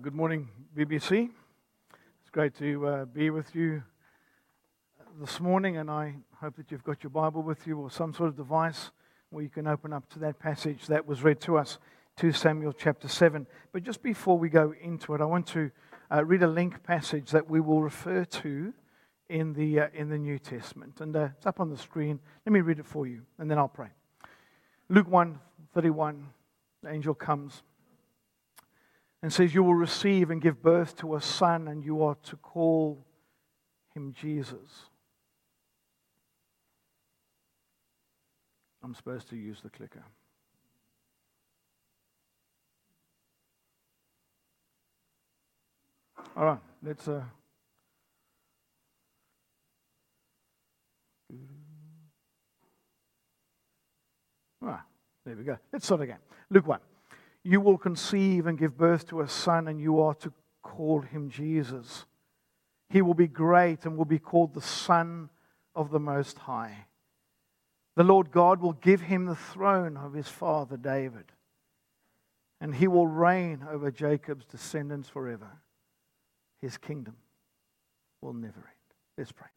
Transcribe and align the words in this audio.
Good 0.00 0.14
morning, 0.14 0.48
BBC. 0.74 1.28
It's 2.22 2.30
great 2.30 2.54
to 2.56 2.86
uh, 2.86 3.04
be 3.04 3.28
with 3.28 3.54
you 3.54 3.82
this 5.20 5.38
morning, 5.38 5.76
and 5.76 5.90
I 5.90 6.14
hope 6.40 6.56
that 6.56 6.70
you've 6.72 6.82
got 6.82 7.02
your 7.02 7.10
Bible 7.10 7.42
with 7.42 7.66
you 7.66 7.78
or 7.78 7.90
some 7.90 8.14
sort 8.14 8.30
of 8.30 8.36
device 8.36 8.90
where 9.28 9.42
you 9.42 9.50
can 9.50 9.66
open 9.66 9.92
up 9.92 10.08
to 10.10 10.18
that 10.20 10.38
passage 10.38 10.86
that 10.86 11.06
was 11.06 11.22
read 11.22 11.40
to 11.42 11.58
us, 11.58 11.78
2 12.16 12.32
Samuel 12.32 12.72
chapter 12.72 13.06
7. 13.06 13.46
But 13.72 13.82
just 13.82 14.02
before 14.02 14.38
we 14.38 14.48
go 14.48 14.72
into 14.80 15.14
it, 15.14 15.20
I 15.20 15.26
want 15.26 15.46
to 15.48 15.70
uh, 16.10 16.24
read 16.24 16.42
a 16.42 16.48
link 16.48 16.82
passage 16.84 17.30
that 17.32 17.50
we 17.50 17.60
will 17.60 17.82
refer 17.82 18.24
to 18.24 18.72
in 19.28 19.52
the, 19.52 19.80
uh, 19.80 19.88
in 19.92 20.08
the 20.08 20.18
New 20.18 20.38
Testament. 20.38 21.02
And 21.02 21.14
uh, 21.14 21.28
it's 21.36 21.46
up 21.46 21.60
on 21.60 21.68
the 21.68 21.76
screen. 21.76 22.18
Let 22.46 22.52
me 22.54 22.60
read 22.60 22.78
it 22.78 22.86
for 22.86 23.06
you, 23.06 23.22
and 23.38 23.50
then 23.50 23.58
I'll 23.58 23.68
pray. 23.68 23.88
Luke 24.88 25.08
1 25.08 25.38
31, 25.74 26.28
the 26.82 26.90
angel 26.90 27.14
comes 27.14 27.62
and 29.22 29.32
says, 29.32 29.54
You 29.54 29.62
will 29.62 29.74
receive 29.74 30.30
and 30.30 30.42
give 30.42 30.62
birth 30.62 30.96
to 30.98 31.14
a 31.14 31.20
son, 31.20 31.68
and 31.68 31.84
you 31.84 32.02
are 32.02 32.16
to 32.24 32.36
call 32.36 33.04
him 33.94 34.14
Jesus. 34.18 34.88
I'm 38.82 38.94
supposed 38.94 39.28
to 39.30 39.36
use 39.36 39.60
the 39.62 39.70
clicker. 39.70 40.02
All 46.36 46.44
right, 46.44 46.58
let's. 46.82 47.06
Uh, 47.06 47.22
ah, 54.64 54.82
there 55.24 55.36
we 55.36 55.44
go. 55.44 55.58
Let's 55.72 55.84
start 55.84 56.00
again. 56.00 56.18
Luke 56.50 56.66
1. 56.66 56.80
You 57.44 57.60
will 57.60 57.78
conceive 57.78 58.46
and 58.46 58.58
give 58.58 58.76
birth 58.76 59.08
to 59.08 59.20
a 59.20 59.28
son, 59.28 59.68
and 59.68 59.80
you 59.80 60.00
are 60.00 60.14
to 60.16 60.32
call 60.62 61.00
him 61.00 61.28
Jesus. 61.28 62.06
He 62.88 63.02
will 63.02 63.14
be 63.14 63.26
great 63.26 63.84
and 63.84 63.96
will 63.96 64.04
be 64.04 64.18
called 64.18 64.54
the 64.54 64.60
Son 64.60 65.30
of 65.74 65.90
the 65.90 66.00
Most 66.00 66.38
High. 66.38 66.86
The 67.96 68.04
Lord 68.04 68.30
God 68.30 68.60
will 68.60 68.72
give 68.72 69.02
him 69.02 69.26
the 69.26 69.36
throne 69.36 69.96
of 69.96 70.14
his 70.14 70.28
father 70.28 70.76
David, 70.76 71.32
and 72.60 72.74
he 72.74 72.86
will 72.86 73.06
reign 73.06 73.66
over 73.68 73.90
Jacob's 73.90 74.46
descendants 74.46 75.08
forever. 75.08 75.50
His 76.60 76.78
kingdom 76.78 77.16
will 78.20 78.34
never 78.34 78.58
end. 78.58 78.94
Let's 79.18 79.32
pray. 79.32 79.48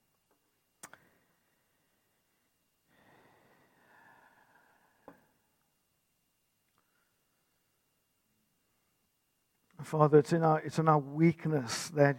Father, 9.86 10.18
it's 10.18 10.34
in 10.34 10.42
our, 10.42 10.60
it's 10.62 10.80
in 10.80 10.90
our 10.90 10.98
weakness 10.98 11.90
that 11.90 12.18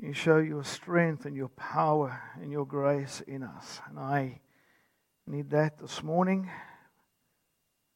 you 0.00 0.12
show 0.12 0.38
your 0.38 0.62
strength 0.62 1.24
and 1.26 1.34
your 1.34 1.48
power 1.48 2.22
and 2.40 2.52
your 2.52 2.64
grace 2.64 3.22
in 3.26 3.42
us. 3.42 3.80
And 3.88 3.98
I 3.98 4.40
need 5.26 5.50
that 5.50 5.80
this 5.80 6.04
morning, 6.04 6.48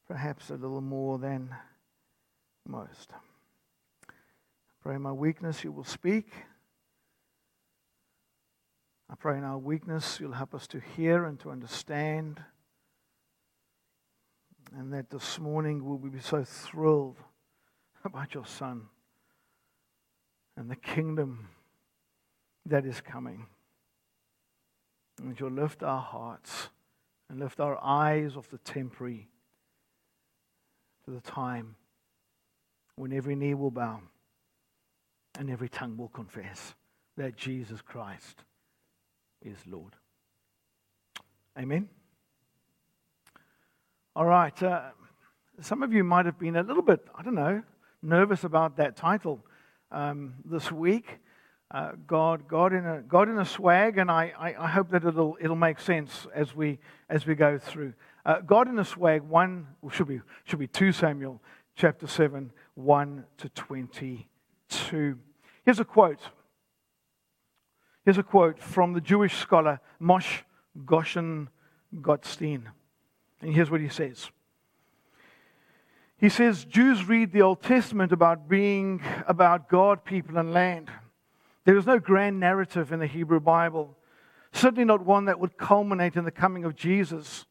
perhaps 0.05 0.49
a 0.49 0.55
little 0.55 0.81
more 0.81 1.17
than 1.17 1.55
most. 2.67 3.13
I 4.09 4.13
pray 4.81 4.95
in 4.95 5.01
my 5.01 5.13
weakness 5.13 5.63
you 5.63 5.71
will 5.71 5.85
speak. 5.85 6.33
I 9.09 9.15
pray 9.15 9.37
in 9.37 9.45
our 9.45 9.57
weakness 9.57 10.19
you'll 10.19 10.33
help 10.33 10.53
us 10.53 10.67
to 10.67 10.81
hear 10.81 11.23
and 11.23 11.39
to 11.39 11.49
understand 11.49 12.41
and 14.77 14.91
that 14.93 15.09
this 15.09 15.39
morning 15.39 15.83
we'll 15.83 15.97
be 15.97 16.19
so 16.19 16.43
thrilled 16.43 17.17
about 18.03 18.33
your 18.33 18.45
Son 18.45 18.87
and 20.57 20.69
the 20.69 20.75
kingdom 20.75 21.49
that 22.65 22.85
is 22.85 23.01
coming. 23.01 23.45
And 25.21 25.39
you'll 25.39 25.51
lift 25.51 25.83
our 25.83 26.01
hearts 26.01 26.69
and 27.29 27.39
lift 27.39 27.59
our 27.59 27.77
eyes 27.83 28.35
off 28.35 28.49
the 28.49 28.57
temporary 28.59 29.27
to 31.05 31.11
the 31.11 31.21
time 31.21 31.75
when 32.95 33.13
every 33.13 33.35
knee 33.35 33.53
will 33.53 33.71
bow 33.71 33.99
and 35.37 35.49
every 35.49 35.69
tongue 35.69 35.97
will 35.97 36.09
confess 36.09 36.73
that 37.17 37.35
Jesus 37.35 37.81
Christ 37.81 38.43
is 39.41 39.57
Lord. 39.67 39.95
Amen. 41.57 41.89
All 44.15 44.25
right. 44.25 44.61
Uh, 44.61 44.91
some 45.59 45.81
of 45.81 45.91
you 45.91 46.03
might 46.03 46.27
have 46.27 46.37
been 46.37 46.55
a 46.55 46.61
little 46.61 46.83
bit, 46.83 47.03
I 47.17 47.23
don't 47.23 47.33
know, 47.33 47.63
nervous 48.03 48.43
about 48.43 48.77
that 48.77 48.95
title 48.95 49.43
um, 49.91 50.35
this 50.45 50.71
week. 50.71 51.17
Uh, 51.71 51.93
God, 52.05 52.47
God 52.47 52.73
in 52.73 52.85
a 52.85 53.01
God 53.01 53.27
in 53.27 53.39
a 53.39 53.45
swag, 53.45 53.97
and 53.97 54.11
I, 54.11 54.31
I, 54.37 54.65
I, 54.65 54.67
hope 54.67 54.91
that 54.91 55.03
it'll 55.03 55.35
it'll 55.41 55.55
make 55.55 55.79
sense 55.79 56.27
as 56.35 56.55
we 56.55 56.77
as 57.09 57.25
we 57.25 57.33
go 57.33 57.57
through. 57.57 57.95
Uh, 58.23 58.41
God 58.41 58.67
in 58.67 58.77
a 58.77 58.85
swag, 58.85 59.23
one 59.23 59.65
should 59.89 60.07
be 60.07 60.21
should 60.43 60.59
be 60.59 60.67
two 60.67 60.91
Samuel 60.91 61.41
chapter 61.75 62.05
seven, 62.05 62.51
one 62.75 63.25
to 63.37 63.49
twenty 63.49 64.29
two. 64.69 65.17
Here's 65.65 65.79
a 65.79 65.85
quote. 65.85 66.21
Here's 68.05 68.19
a 68.19 68.23
quote 68.23 68.59
from 68.59 68.93
the 68.93 69.01
Jewish 69.01 69.37
scholar 69.37 69.79
Moshe 69.99 70.41
Goshen 70.85 71.49
Gottstein. 71.95 72.65
And 73.43 73.53
here's 73.53 73.69
what 73.69 73.81
he 73.81 73.89
says. 73.89 74.31
He 76.17 76.29
says 76.29 76.63
Jews 76.63 77.03
read 77.03 77.33
the 77.33 77.41
Old 77.41 77.61
Testament 77.61 78.13
about 78.13 78.47
being 78.47 79.03
about 79.27 79.67
God, 79.67 80.05
people, 80.05 80.37
and 80.37 80.53
land. 80.53 80.89
There 81.65 81.77
is 81.77 81.85
no 81.85 81.99
grand 81.99 82.39
narrative 82.39 82.93
in 82.93 82.99
the 82.99 83.07
Hebrew 83.07 83.41
Bible, 83.41 83.97
certainly 84.53 84.85
not 84.85 85.05
one 85.05 85.25
that 85.25 85.41
would 85.41 85.57
culminate 85.57 86.15
in 86.15 86.23
the 86.23 86.31
coming 86.31 86.63
of 86.63 86.75
Jesus, 86.75 87.45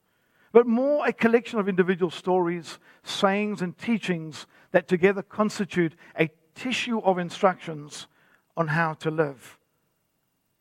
but 0.51 0.67
more 0.67 1.07
a 1.07 1.13
collection 1.13 1.59
of 1.59 1.69
individual 1.69 2.11
stories, 2.11 2.79
sayings, 3.03 3.61
and 3.61 3.77
teachings 3.77 4.47
that 4.71 4.89
together 4.89 5.21
constitute 5.21 5.95
a 6.19 6.31
tissue 6.55 7.01
of 7.01 7.19
instructions 7.19 8.07
on 8.57 8.69
how 8.69 8.95
to 8.95 9.11
live 9.11 9.59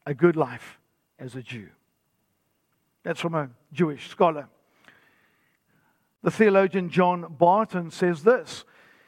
a 0.06 0.14
good 0.14 0.36
life 0.36 0.78
as 1.18 1.36
a 1.36 1.42
Jew. 1.42 1.70
That's 3.04 3.22
from 3.22 3.36
a 3.36 3.50
Jewish 3.72 4.10
scholar. 4.10 4.50
The 6.24 6.32
theologian 6.32 6.90
John 6.90 7.36
Barton 7.38 7.90
says 7.90 8.24
this. 8.24 8.64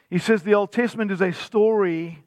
He 0.09 0.17
says 0.17 0.43
the 0.43 0.55
Old 0.55 0.71
Testament 0.71 1.11
is 1.11 1.21
a 1.21 1.31
story, 1.31 2.23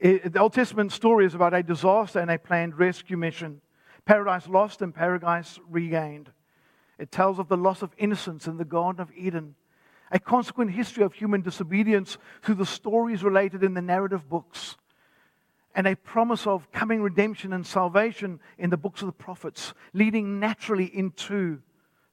the 0.00 0.38
Old 0.38 0.52
Testament 0.52 0.92
story 0.92 1.26
is 1.26 1.34
about 1.34 1.54
a 1.54 1.62
disaster 1.62 2.18
and 2.18 2.30
a 2.30 2.38
planned 2.38 2.78
rescue 2.78 3.16
mission. 3.16 3.60
Paradise 4.04 4.46
lost 4.46 4.82
and 4.82 4.94
paradise 4.94 5.58
regained. 5.68 6.30
It 6.98 7.10
tells 7.10 7.38
of 7.38 7.48
the 7.48 7.56
loss 7.56 7.82
of 7.82 7.92
innocence 7.98 8.46
in 8.46 8.56
the 8.56 8.64
Garden 8.64 9.00
of 9.00 9.10
Eden, 9.16 9.54
a 10.10 10.18
consequent 10.18 10.72
history 10.72 11.04
of 11.04 11.12
human 11.12 11.42
disobedience 11.42 12.18
through 12.42 12.56
the 12.56 12.66
stories 12.66 13.22
related 13.22 13.62
in 13.62 13.74
the 13.74 13.82
narrative 13.82 14.28
books, 14.28 14.76
and 15.74 15.86
a 15.86 15.96
promise 15.96 16.46
of 16.46 16.70
coming 16.72 17.02
redemption 17.02 17.52
and 17.52 17.66
salvation 17.66 18.40
in 18.58 18.70
the 18.70 18.76
books 18.76 19.02
of 19.02 19.06
the 19.06 19.12
prophets, 19.12 19.74
leading 19.92 20.40
naturally 20.40 20.86
into 20.86 21.60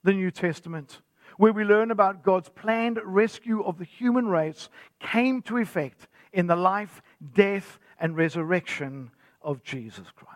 the 0.03 0.13
New 0.13 0.31
Testament 0.31 1.01
where 1.37 1.53
we 1.53 1.63
learn 1.63 1.91
about 1.91 2.23
God's 2.23 2.49
planned 2.49 2.99
rescue 3.03 3.63
of 3.63 3.77
the 3.77 3.85
human 3.85 4.27
race, 4.27 4.69
came 4.99 5.41
to 5.43 5.57
effect 5.57 6.07
in 6.33 6.47
the 6.47 6.55
life, 6.55 7.01
death, 7.33 7.79
and 7.99 8.15
resurrection 8.15 9.11
of 9.41 9.63
Jesus 9.63 10.07
Christ. 10.15 10.31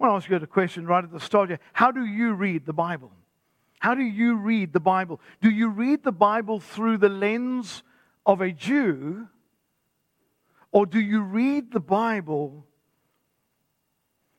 I 0.00 0.06
want 0.06 0.12
to 0.12 0.24
ask 0.24 0.30
you 0.30 0.36
a 0.36 0.46
question 0.46 0.86
right 0.86 1.04
at 1.04 1.12
the 1.12 1.20
start 1.20 1.48
here. 1.48 1.60
How 1.72 1.90
do 1.90 2.04
you 2.04 2.32
read 2.32 2.66
the 2.66 2.72
Bible? 2.72 3.12
How 3.78 3.94
do 3.94 4.02
you 4.02 4.36
read 4.36 4.72
the 4.72 4.80
Bible? 4.80 5.20
Do 5.40 5.50
you 5.50 5.68
read 5.68 6.02
the 6.02 6.12
Bible 6.12 6.60
through 6.60 6.98
the 6.98 7.08
lens 7.08 7.82
of 8.26 8.40
a 8.40 8.52
Jew? 8.52 9.28
Or 10.70 10.86
do 10.86 11.00
you 11.00 11.20
read 11.22 11.72
the 11.72 11.80
Bible 11.80 12.66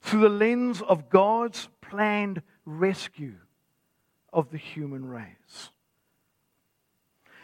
through 0.01 0.21
the 0.21 0.30
lens 0.30 0.81
of 0.81 1.10
God's 1.10 1.69
planned 1.81 2.42
rescue 2.65 3.36
of 4.33 4.50
the 4.50 4.57
human 4.57 5.06
race. 5.06 5.69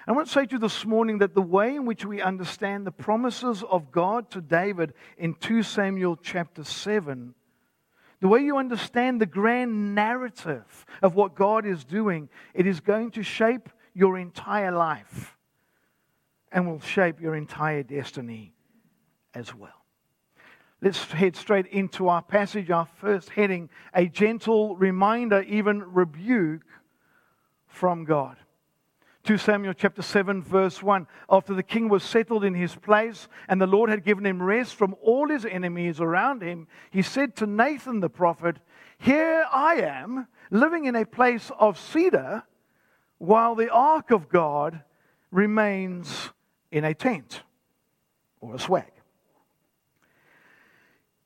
I 0.07 0.12
want 0.12 0.27
to 0.27 0.33
say 0.33 0.47
to 0.47 0.53
you 0.53 0.59
this 0.59 0.86
morning 0.86 1.19
that 1.19 1.36
the 1.36 1.41
way 1.41 1.75
in 1.75 1.86
which 1.86 2.03
we 2.03 2.19
understand 2.19 2.88
the 2.88 2.91
promises 2.91 3.63
of 3.69 3.91
God 3.91 4.31
to 4.31 4.41
David 4.41 4.94
in 5.19 5.36
2 5.36 5.62
Samuel 5.62 6.15
chapter 6.15 6.63
7, 6.63 7.36
the 8.19 8.27
way 8.27 8.39
you 8.39 8.57
understand 8.57 9.21
the 9.21 9.27
grand 9.27 9.94
narrative 9.94 10.86
of 11.03 11.13
what 11.13 11.36
God 11.36 11.65
is 11.65 11.86
doing, 11.86 12.27
it 12.56 12.65
is 12.65 12.80
going 12.80 13.12
to 13.12 13.24
shape 13.24 13.69
your 13.94 14.18
entire 14.18 14.71
life 14.71 15.38
and 16.51 16.68
will 16.68 16.81
shape 16.81 17.21
your 17.21 17.35
entire 17.35 17.83
destiny 17.83 18.53
as 19.35 19.53
well. 19.53 19.69
Let's 20.81 21.03
head 21.12 21.35
straight 21.35 21.68
into 21.68 22.07
our 22.07 22.21
passage, 22.21 22.71
our 22.71 22.88
first 23.00 23.30
heading 23.30 23.69
a 23.94 24.07
gentle 24.07 24.77
reminder, 24.77 25.42
even 25.44 25.83
rebuke 25.83 26.62
from 27.80 28.04
God. 28.04 28.36
2 29.24 29.38
Samuel 29.38 29.74
chapter 29.74 30.02
7, 30.02 30.44
verse 30.44 30.84
1. 30.84 31.08
After 31.30 31.54
the 31.54 31.64
king 31.64 31.88
was 31.88 32.04
settled 32.04 32.44
in 32.44 32.54
his 32.54 32.76
place 32.76 33.30
and 33.48 33.62
the 33.62 33.68
Lord 33.68 33.90
had 33.90 34.04
given 34.04 34.26
him 34.26 34.44
rest 34.44 34.76
from 34.76 34.98
all 35.02 35.30
his 35.30 35.46
enemies 35.46 36.02
around 36.02 36.42
him, 36.44 36.68
he 36.92 37.02
said 37.02 37.38
to 37.38 37.48
Nathan 37.48 38.02
the 38.02 38.10
prophet, 38.10 38.58
Here 38.98 39.46
I 39.50 39.76
am, 39.76 40.28
living 40.52 40.86
in 40.86 40.96
a 40.98 41.06
place 41.06 41.52
of 41.58 41.80
cedar, 41.80 42.44
while 43.18 43.56
the 43.56 43.70
ark 43.70 44.12
of 44.12 44.28
God 44.28 44.84
remains 45.31 46.31
in 46.74 46.84
a 46.84 46.94
tent 46.94 47.44
or 48.42 48.56
a 48.56 48.60
swag. 48.60 48.92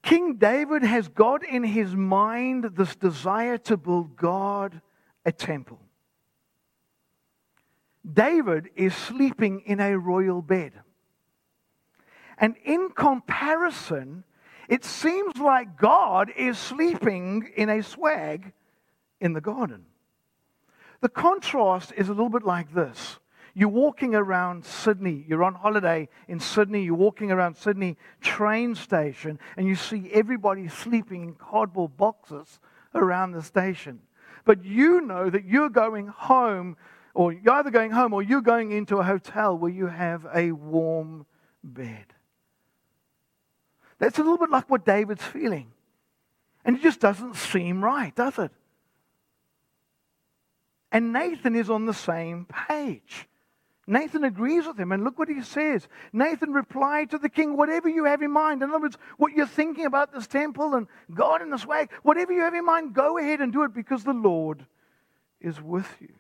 King 0.04 0.36
David 0.36 0.84
has 0.84 1.08
got 1.08 1.44
in 1.44 1.64
his 1.64 1.96
mind 1.96 2.76
this 2.76 2.96
desire 2.96 3.58
to 3.60 3.76
build 3.76 4.16
God 4.16 4.82
a 5.26 5.32
temple. 5.32 5.80
David 8.12 8.70
is 8.76 8.94
sleeping 8.94 9.62
in 9.62 9.80
a 9.80 9.98
royal 9.98 10.42
bed. 10.42 10.74
And 12.38 12.56
in 12.66 12.90
comparison, 12.90 14.24
it 14.68 14.84
seems 14.84 15.38
like 15.38 15.78
God 15.78 16.32
is 16.36 16.58
sleeping 16.58 17.52
in 17.56 17.70
a 17.70 17.84
swag 17.84 18.52
in 19.20 19.34
the 19.34 19.42
garden. 19.42 19.86
The 21.02 21.10
contrast 21.10 21.94
is 21.96 22.08
a 22.10 22.14
little 22.14 22.30
bit 22.30 22.44
like 22.44 22.74
this 22.74 23.20
you're 23.56 23.70
walking 23.70 24.16
around 24.16 24.66
Sydney, 24.66 25.26
you're 25.28 25.44
on 25.44 25.54
holiday 25.54 26.10
in 26.28 26.40
Sydney, 26.40 26.84
you're 26.84 26.96
walking 26.96 27.32
around 27.32 27.56
Sydney 27.56 27.98
train 28.20 28.74
station, 28.74 29.38
and 29.58 29.68
you 29.68 29.76
see 29.76 30.10
everybody 30.12 30.68
sleeping 30.68 31.22
in 31.22 31.36
cardboard 31.36 31.96
boxes 31.96 32.60
around 32.96 33.32
the 33.32 33.44
station. 33.44 34.00
But 34.44 34.66
you 34.66 35.02
know 35.02 35.30
that 35.30 35.46
you're 35.46 35.70
going 35.70 36.08
home, 36.08 36.78
or 37.14 37.32
you're 37.32 37.54
either 37.54 37.72
going 37.72 37.92
home 37.92 38.14
or 38.14 38.24
you're 38.24 38.42
going 38.42 38.72
into 38.72 38.98
a 38.98 39.04
hotel 39.04 39.58
where 39.58 39.72
you 39.72 39.88
have 39.88 40.26
a 40.34 40.52
warm 40.52 41.26
bed. 41.64 42.06
That's 44.00 44.18
a 44.18 44.24
little 44.24 44.38
bit 44.38 44.50
like 44.50 44.70
what 44.70 44.86
David's 44.86 45.24
feeling. 45.24 45.72
And 46.66 46.78
it 46.78 46.82
just 46.82 47.00
doesn't 47.00 47.36
seem 47.36 47.84
right, 47.84 48.16
does 48.16 48.38
it? 48.40 48.52
And 50.92 51.14
Nathan 51.14 51.56
is 51.56 51.70
on 51.70 51.86
the 51.86 51.94
same 51.94 52.46
page. 52.46 53.28
Nathan 53.86 54.24
agrees 54.24 54.66
with 54.66 54.80
him, 54.80 54.94
and 54.94 55.04
look 55.04 55.20
what 55.20 55.28
he 55.28 55.42
says. 55.42 55.88
Nathan 56.14 56.54
replied 56.54 57.10
to 57.10 57.18
the 57.18 57.28
king, 57.28 57.58
Whatever 57.58 57.90
you 57.90 58.06
have 58.06 58.22
in 58.22 58.32
mind, 58.32 58.64
in 58.64 58.70
other 58.70 58.80
words, 58.80 58.98
what 59.18 59.34
you're 59.34 59.46
thinking 59.46 59.86
about 59.86 60.14
this 60.14 60.26
temple 60.26 60.76
and 60.76 60.88
God 61.14 61.42
in 61.42 61.50
this 61.50 61.66
way, 61.66 61.90
whatever 62.02 62.32
you 62.32 62.42
have 62.42 62.54
in 62.54 62.66
mind, 62.66 62.94
go 62.94 63.18
ahead 63.18 63.42
and 63.42 63.52
do 63.52 63.64
it 63.64 63.74
because 63.74 64.04
the 64.04 64.14
Lord 64.14 64.66
is 65.42 65.62
with 65.62 65.94
you. 66.00 66.14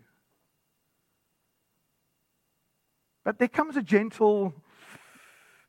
But 3.24 3.40
there 3.40 3.48
comes 3.48 3.78
a 3.78 3.81
gentle 3.81 4.54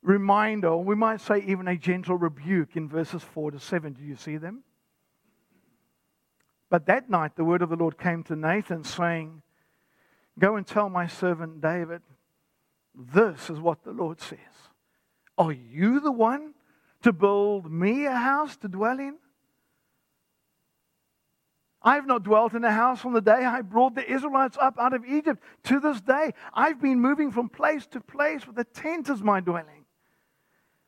reminder, 0.01 0.69
or 0.69 0.83
we 0.83 0.95
might 0.95 1.21
say 1.21 1.39
even 1.47 1.67
a 1.67 1.77
gentle 1.77 2.17
rebuke 2.17 2.75
in 2.75 2.87
verses 2.87 3.23
4 3.23 3.51
to 3.51 3.59
7. 3.59 3.93
Do 3.93 4.03
you 4.03 4.15
see 4.15 4.37
them? 4.37 4.63
But 6.69 6.85
that 6.87 7.09
night 7.09 7.35
the 7.35 7.45
word 7.45 7.61
of 7.61 7.69
the 7.69 7.75
Lord 7.75 7.97
came 7.97 8.23
to 8.23 8.35
Nathan, 8.35 8.83
saying, 8.83 9.41
Go 10.37 10.57
and 10.57 10.67
tell 10.67 10.89
my 10.89 11.07
servant 11.07 11.61
David, 11.61 12.01
this 12.93 13.49
is 13.49 13.59
what 13.59 13.83
the 13.83 13.91
Lord 13.91 14.19
says. 14.19 14.39
Are 15.37 15.51
you 15.51 15.99
the 15.99 16.11
one 16.11 16.53
to 17.03 17.13
build 17.13 17.71
me 17.71 18.05
a 18.05 18.15
house 18.15 18.57
to 18.57 18.67
dwell 18.67 18.99
in? 18.99 19.15
I 21.85 21.95
have 21.95 22.07
not 22.07 22.23
dwelt 22.23 22.55
in 22.55 22.63
a 22.63 22.71
house 22.71 22.99
from 22.99 23.13
the 23.13 23.21
day 23.21 23.45
I 23.45 23.61
brought 23.61 23.93
the 23.93 24.11
Israelites 24.11 24.57
up 24.59 24.79
out 24.79 24.93
of 24.93 25.05
Egypt 25.05 25.41
to 25.65 25.79
this 25.79 26.01
day. 26.01 26.33
I've 26.51 26.81
been 26.81 26.99
moving 26.99 27.31
from 27.31 27.47
place 27.47 27.85
to 27.87 28.01
place 28.01 28.47
with 28.47 28.57
a 28.57 28.63
tent 28.63 29.07
as 29.07 29.21
my 29.21 29.39
dwelling. 29.39 29.85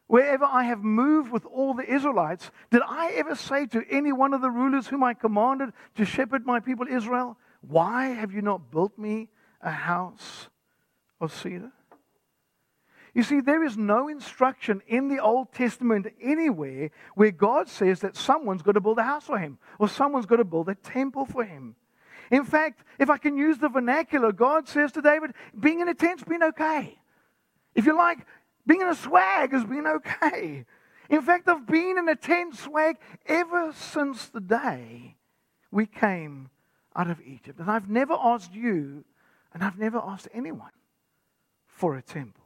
Wherever 0.07 0.45
I 0.45 0.63
have 0.63 0.83
moved 0.83 1.31
with 1.31 1.45
all 1.45 1.75
the 1.75 1.87
Israelites, 1.87 2.49
did 2.71 2.81
I 2.81 3.11
ever 3.11 3.35
say 3.35 3.67
to 3.67 3.83
any 3.91 4.11
one 4.11 4.33
of 4.33 4.41
the 4.41 4.49
rulers 4.49 4.87
whom 4.87 5.03
I 5.03 5.13
commanded 5.13 5.71
to 5.95 6.05
shepherd 6.05 6.47
my 6.47 6.59
people 6.59 6.87
Israel, 6.89 7.37
Why 7.61 8.07
have 8.07 8.31
you 8.33 8.41
not 8.41 8.71
built 8.71 8.97
me 8.97 9.29
a 9.61 9.69
house 9.69 10.49
of 11.21 11.31
cedar? 11.31 11.73
You 13.13 13.23
see, 13.23 13.41
there 13.41 13.63
is 13.63 13.77
no 13.77 14.07
instruction 14.07 14.81
in 14.87 15.07
the 15.07 15.19
Old 15.19 15.51
Testament 15.51 16.07
anywhere 16.21 16.91
where 17.15 17.31
God 17.31 17.67
says 17.67 18.01
that 18.01 18.15
someone's 18.15 18.61
got 18.61 18.73
to 18.73 18.81
build 18.81 18.99
a 18.99 19.03
house 19.03 19.25
for 19.25 19.39
him 19.39 19.57
or 19.79 19.89
someone's 19.89 20.25
got 20.25 20.37
to 20.37 20.43
build 20.43 20.69
a 20.69 20.75
temple 20.75 21.25
for 21.25 21.43
him. 21.43 21.75
In 22.29 22.43
fact, 22.43 22.83
if 22.99 23.09
I 23.09 23.17
can 23.17 23.37
use 23.37 23.57
the 23.57 23.69
vernacular, 23.69 24.31
God 24.31 24.67
says 24.67 24.91
to 24.93 25.01
David, 25.01 25.31
being 25.57 25.79
in 25.79 25.87
a 25.87 25.93
tent's 25.93 26.23
been 26.23 26.43
okay. 26.43 26.99
If 27.73 27.85
you 27.85 27.97
like, 27.97 28.19
being 28.65 28.81
in 28.81 28.87
a 28.87 28.95
swag 28.95 29.51
has 29.51 29.63
been 29.63 29.87
okay. 29.87 30.65
In 31.09 31.21
fact, 31.21 31.47
I've 31.47 31.65
been 31.65 31.97
in 31.97 32.09
a 32.09 32.15
tent 32.15 32.55
swag 32.55 32.97
ever 33.25 33.71
since 33.73 34.27
the 34.27 34.41
day 34.41 35.15
we 35.71 35.85
came 35.85 36.49
out 36.95 37.09
of 37.09 37.21
Egypt. 37.21 37.59
And 37.59 37.71
I've 37.71 37.89
never 37.89 38.13
asked 38.13 38.53
you 38.53 39.05
and 39.53 39.63
I've 39.63 39.79
never 39.79 39.99
asked 39.99 40.27
anyone 40.33 40.71
for 41.65 41.95
a 41.95 42.01
temple. 42.01 42.43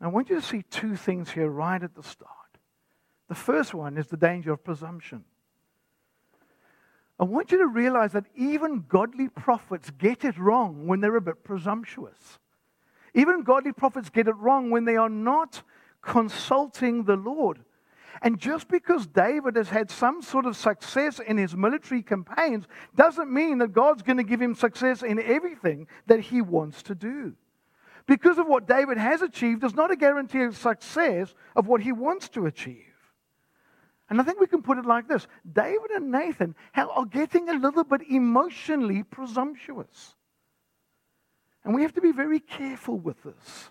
I 0.00 0.08
want 0.08 0.30
you 0.30 0.36
to 0.36 0.46
see 0.46 0.62
two 0.62 0.96
things 0.96 1.30
here 1.30 1.48
right 1.48 1.82
at 1.82 1.94
the 1.94 2.02
start. 2.02 2.30
The 3.28 3.34
first 3.34 3.74
one 3.74 3.98
is 3.98 4.06
the 4.06 4.16
danger 4.16 4.52
of 4.52 4.64
presumption. 4.64 5.24
I 7.18 7.24
want 7.24 7.52
you 7.52 7.58
to 7.58 7.66
realize 7.66 8.12
that 8.12 8.24
even 8.34 8.86
godly 8.88 9.28
prophets 9.28 9.90
get 9.90 10.24
it 10.24 10.38
wrong 10.38 10.86
when 10.86 11.00
they're 11.00 11.16
a 11.16 11.20
bit 11.20 11.44
presumptuous. 11.44 12.38
Even 13.12 13.42
godly 13.42 13.72
prophets 13.72 14.08
get 14.08 14.26
it 14.26 14.36
wrong 14.36 14.70
when 14.70 14.86
they 14.86 14.96
are 14.96 15.10
not 15.10 15.62
consulting 16.00 17.04
the 17.04 17.16
Lord. 17.16 17.60
And 18.22 18.38
just 18.38 18.68
because 18.68 19.06
David 19.06 19.56
has 19.56 19.68
had 19.68 19.90
some 19.90 20.22
sort 20.22 20.46
of 20.46 20.56
success 20.56 21.20
in 21.20 21.36
his 21.36 21.54
military 21.54 22.02
campaigns 22.02 22.66
doesn't 22.94 23.30
mean 23.30 23.58
that 23.58 23.72
God's 23.72 24.02
going 24.02 24.16
to 24.16 24.22
give 24.22 24.40
him 24.40 24.54
success 24.54 25.02
in 25.02 25.20
everything 25.20 25.86
that 26.06 26.20
he 26.20 26.40
wants 26.40 26.82
to 26.84 26.94
do. 26.94 27.34
Because 28.06 28.38
of 28.38 28.46
what 28.46 28.66
David 28.66 28.98
has 28.98 29.22
achieved 29.22 29.64
is 29.64 29.74
not 29.74 29.90
a 29.90 29.96
guarantee 29.96 30.42
of 30.42 30.56
success 30.56 31.34
of 31.54 31.66
what 31.66 31.80
he 31.82 31.92
wants 31.92 32.28
to 32.30 32.46
achieve. 32.46 32.84
And 34.08 34.20
I 34.20 34.24
think 34.24 34.40
we 34.40 34.46
can 34.46 34.62
put 34.62 34.78
it 34.78 34.86
like 34.86 35.06
this 35.06 35.26
David 35.50 35.90
and 35.92 36.10
Nathan 36.10 36.54
are 36.74 37.04
getting 37.04 37.48
a 37.48 37.54
little 37.54 37.84
bit 37.84 38.02
emotionally 38.10 39.02
presumptuous. 39.02 40.16
And 41.64 41.74
we 41.74 41.82
have 41.82 41.94
to 41.94 42.00
be 42.00 42.12
very 42.12 42.40
careful 42.40 42.96
with 42.98 43.22
this 43.22 43.70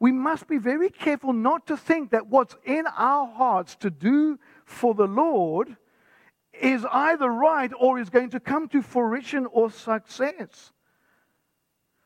we 0.00 0.10
must 0.10 0.48
be 0.48 0.56
very 0.56 0.88
careful 0.88 1.34
not 1.34 1.66
to 1.66 1.76
think 1.76 2.10
that 2.10 2.26
what's 2.26 2.56
in 2.64 2.86
our 2.96 3.26
hearts 3.26 3.76
to 3.76 3.90
do 3.90 4.38
for 4.64 4.94
the 4.94 5.06
Lord 5.06 5.76
is 6.58 6.86
either 6.90 7.28
right 7.30 7.70
or 7.78 7.98
is 7.98 8.08
going 8.08 8.30
to 8.30 8.40
come 8.40 8.66
to 8.68 8.80
fruition 8.80 9.46
or 9.46 9.70
success. 9.70 10.72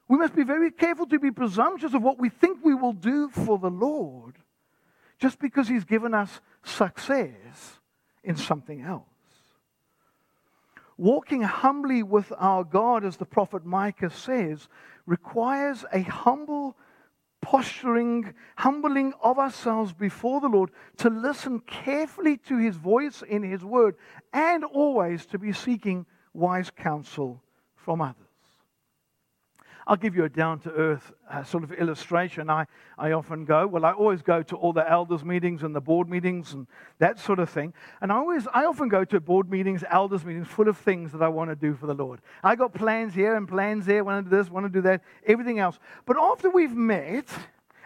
We 0.09 0.19
must 0.19 0.35
be 0.35 0.45
very 0.45 0.71
careful 0.71 1.07
to 1.07 1.19
be 1.19 1.31
presumptuous 1.31 1.95
of 1.95 2.03
what 2.03 2.19
we 2.19 2.29
think 2.29 2.59
we 2.63 2.75
will 2.75 2.93
do 2.93 3.29
for 3.29 3.59
the 3.59 3.71
Lord 3.71 4.37
just 5.19 5.39
because 5.39 5.69
He's 5.69 5.85
given 5.85 6.15
us 6.15 6.41
success 6.63 7.81
in 8.23 8.37
something 8.37 8.83
else. 8.83 9.07
Walking 10.97 11.43
humbly 11.43 12.03
with 12.03 12.33
our 12.39 12.63
God, 12.63 13.05
as 13.05 13.17
the 13.17 13.25
prophet 13.25 13.65
Micah 13.65 14.11
says, 14.11 14.69
requires 15.07 15.85
a 15.93 16.03
humble 16.03 16.77
posturing, 17.41 18.33
humbling 18.57 19.13
of 19.23 19.39
ourselves 19.39 19.93
before 19.93 20.41
the 20.41 20.49
Lord, 20.49 20.71
to 20.99 21.11
listen 21.11 21.61
carefully 21.61 22.37
to 22.49 22.57
His 22.57 22.77
voice 22.77 23.23
in 23.23 23.43
His 23.43 23.65
word, 23.65 23.97
and 24.33 24.65
always 24.65 25.27
to 25.27 25.39
be 25.39 25.53
seeking 25.53 26.07
wise 26.33 26.71
counsel 26.71 27.43
from 27.75 28.01
others. 28.01 28.24
I'll 29.87 29.97
give 29.97 30.17
you 30.17 30.25
a 30.25 30.29
down 30.29 30.61
to 30.61 30.71
earth 30.71 31.13
uh, 31.31 31.45
sort 31.45 31.63
of 31.63 31.73
illustration. 31.73 32.49
I, 32.49 32.67
I 32.97 33.13
often 33.13 33.45
go, 33.45 33.67
well, 33.67 33.85
I 33.85 33.93
always 33.93 34.23
go 34.23 34.43
to 34.43 34.57
all 34.57 34.73
the 34.73 34.89
elders' 34.91 35.25
meetings 35.25 35.63
and 35.63 35.77
the 35.77 35.81
board 35.81 36.09
meetings 36.09 36.55
and 36.55 36.67
that 36.99 37.19
sort 37.19 37.39
of 37.39 37.51
thing. 37.51 37.75
And 38.01 38.11
I, 38.11 38.17
always, 38.17 38.47
I 38.55 38.65
often 38.65 38.89
go 38.89 39.05
to 39.05 39.21
board 39.21 39.51
meetings, 39.51 39.85
elders' 39.91 40.25
meetings, 40.25 40.49
full 40.49 40.69
of 40.69 40.79
things 40.79 41.13
that 41.13 41.23
I 41.23 41.29
want 41.29 41.51
to 41.51 41.57
do 41.57 41.75
for 41.75 41.87
the 41.87 41.95
Lord. 41.95 42.21
I 42.43 42.57
got 42.57 42.73
plans 42.73 43.15
here 43.15 43.37
and 43.37 43.47
plans 43.47 43.85
there, 43.85 44.05
want 44.05 44.25
to 44.25 44.31
do 44.31 44.37
this, 44.37 44.51
want 44.51 44.65
to 44.65 44.71
do 44.71 44.81
that, 44.83 45.03
everything 45.27 45.59
else. 45.59 45.79
But 46.07 46.17
after 46.19 46.49
we've 46.49 46.75
met, 46.75 47.29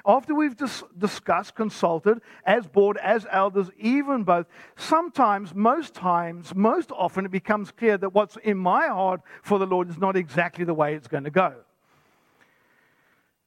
after 0.06 0.34
we've 0.34 0.56
dis- 0.56 0.84
discussed, 0.96 1.56
consulted, 1.56 2.20
as 2.44 2.66
board, 2.66 2.96
as 2.98 3.26
elders, 3.30 3.70
even 3.78 4.22
both, 4.22 4.46
sometimes, 4.76 5.52
most 5.54 5.94
times, 5.94 6.54
most 6.54 6.92
often, 6.92 7.26
it 7.26 7.32
becomes 7.32 7.72
clear 7.72 7.98
that 7.98 8.14
what's 8.14 8.36
in 8.36 8.56
my 8.56 8.86
heart 8.86 9.20
for 9.42 9.58
the 9.58 9.66
Lord 9.66 9.90
is 9.90 9.98
not 9.98 10.16
exactly 10.16 10.64
the 10.64 10.74
way 10.74 10.94
it's 10.94 11.08
going 11.08 11.24
to 11.24 11.30
go. 11.30 11.56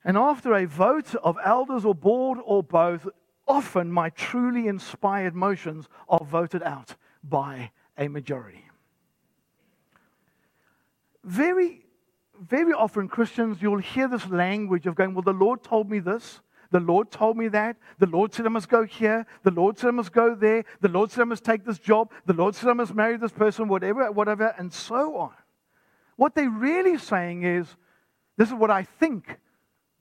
And 0.04 0.18
after 0.18 0.54
a 0.54 0.66
vote 0.66 1.14
of 1.16 1.38
elders 1.44 1.86
or 1.86 1.94
board 1.94 2.40
or 2.44 2.64
both, 2.64 3.08
often 3.48 3.92
my 3.92 4.10
truly 4.10 4.68
inspired 4.68 5.36
motions 5.36 5.88
are 6.10 6.24
voted 6.24 6.64
out 6.64 6.96
by 7.24 7.72
a 7.98 8.08
majority. 8.08 8.66
Very, 11.24 11.86
very 12.40 12.74
often, 12.74 13.08
Christians, 13.08 13.62
you'll 13.62 13.78
hear 13.78 14.08
this 14.08 14.28
language 14.28 14.88
of 14.88 14.96
going, 14.96 15.14
Well, 15.14 15.22
the 15.22 15.34
Lord 15.34 15.64
told 15.64 15.90
me 15.90 16.00
this. 16.00 16.42
The 16.72 16.80
Lord 16.80 17.12
told 17.12 17.38
me 17.38 17.50
that. 17.50 17.76
The 18.00 18.08
Lord 18.08 18.34
said 18.34 18.46
I 18.46 18.50
must 18.50 18.70
go 18.70 18.86
here. 18.86 19.26
The 19.44 19.52
Lord 19.52 19.78
said 19.78 19.90
I 19.90 19.92
must 19.92 20.14
go 20.14 20.34
there. 20.34 20.64
The 20.80 20.88
Lord 20.88 21.12
said 21.12 21.22
I 21.22 21.26
must 21.26 21.44
take 21.44 21.66
this 21.66 21.78
job. 21.78 22.12
The 22.26 22.34
Lord 22.34 22.56
said 22.56 22.70
I 22.70 22.74
must 22.74 22.96
marry 22.96 23.18
this 23.18 23.34
person, 23.34 23.68
whatever, 23.68 24.10
whatever, 24.12 24.56
and 24.58 24.72
so 24.72 25.18
on. 25.18 25.34
What 26.16 26.34
they're 26.34 26.50
really 26.50 26.98
saying 26.98 27.44
is, 27.44 27.68
This 28.38 28.48
is 28.48 28.56
what 28.56 28.72
I 28.72 28.84
think 28.84 29.38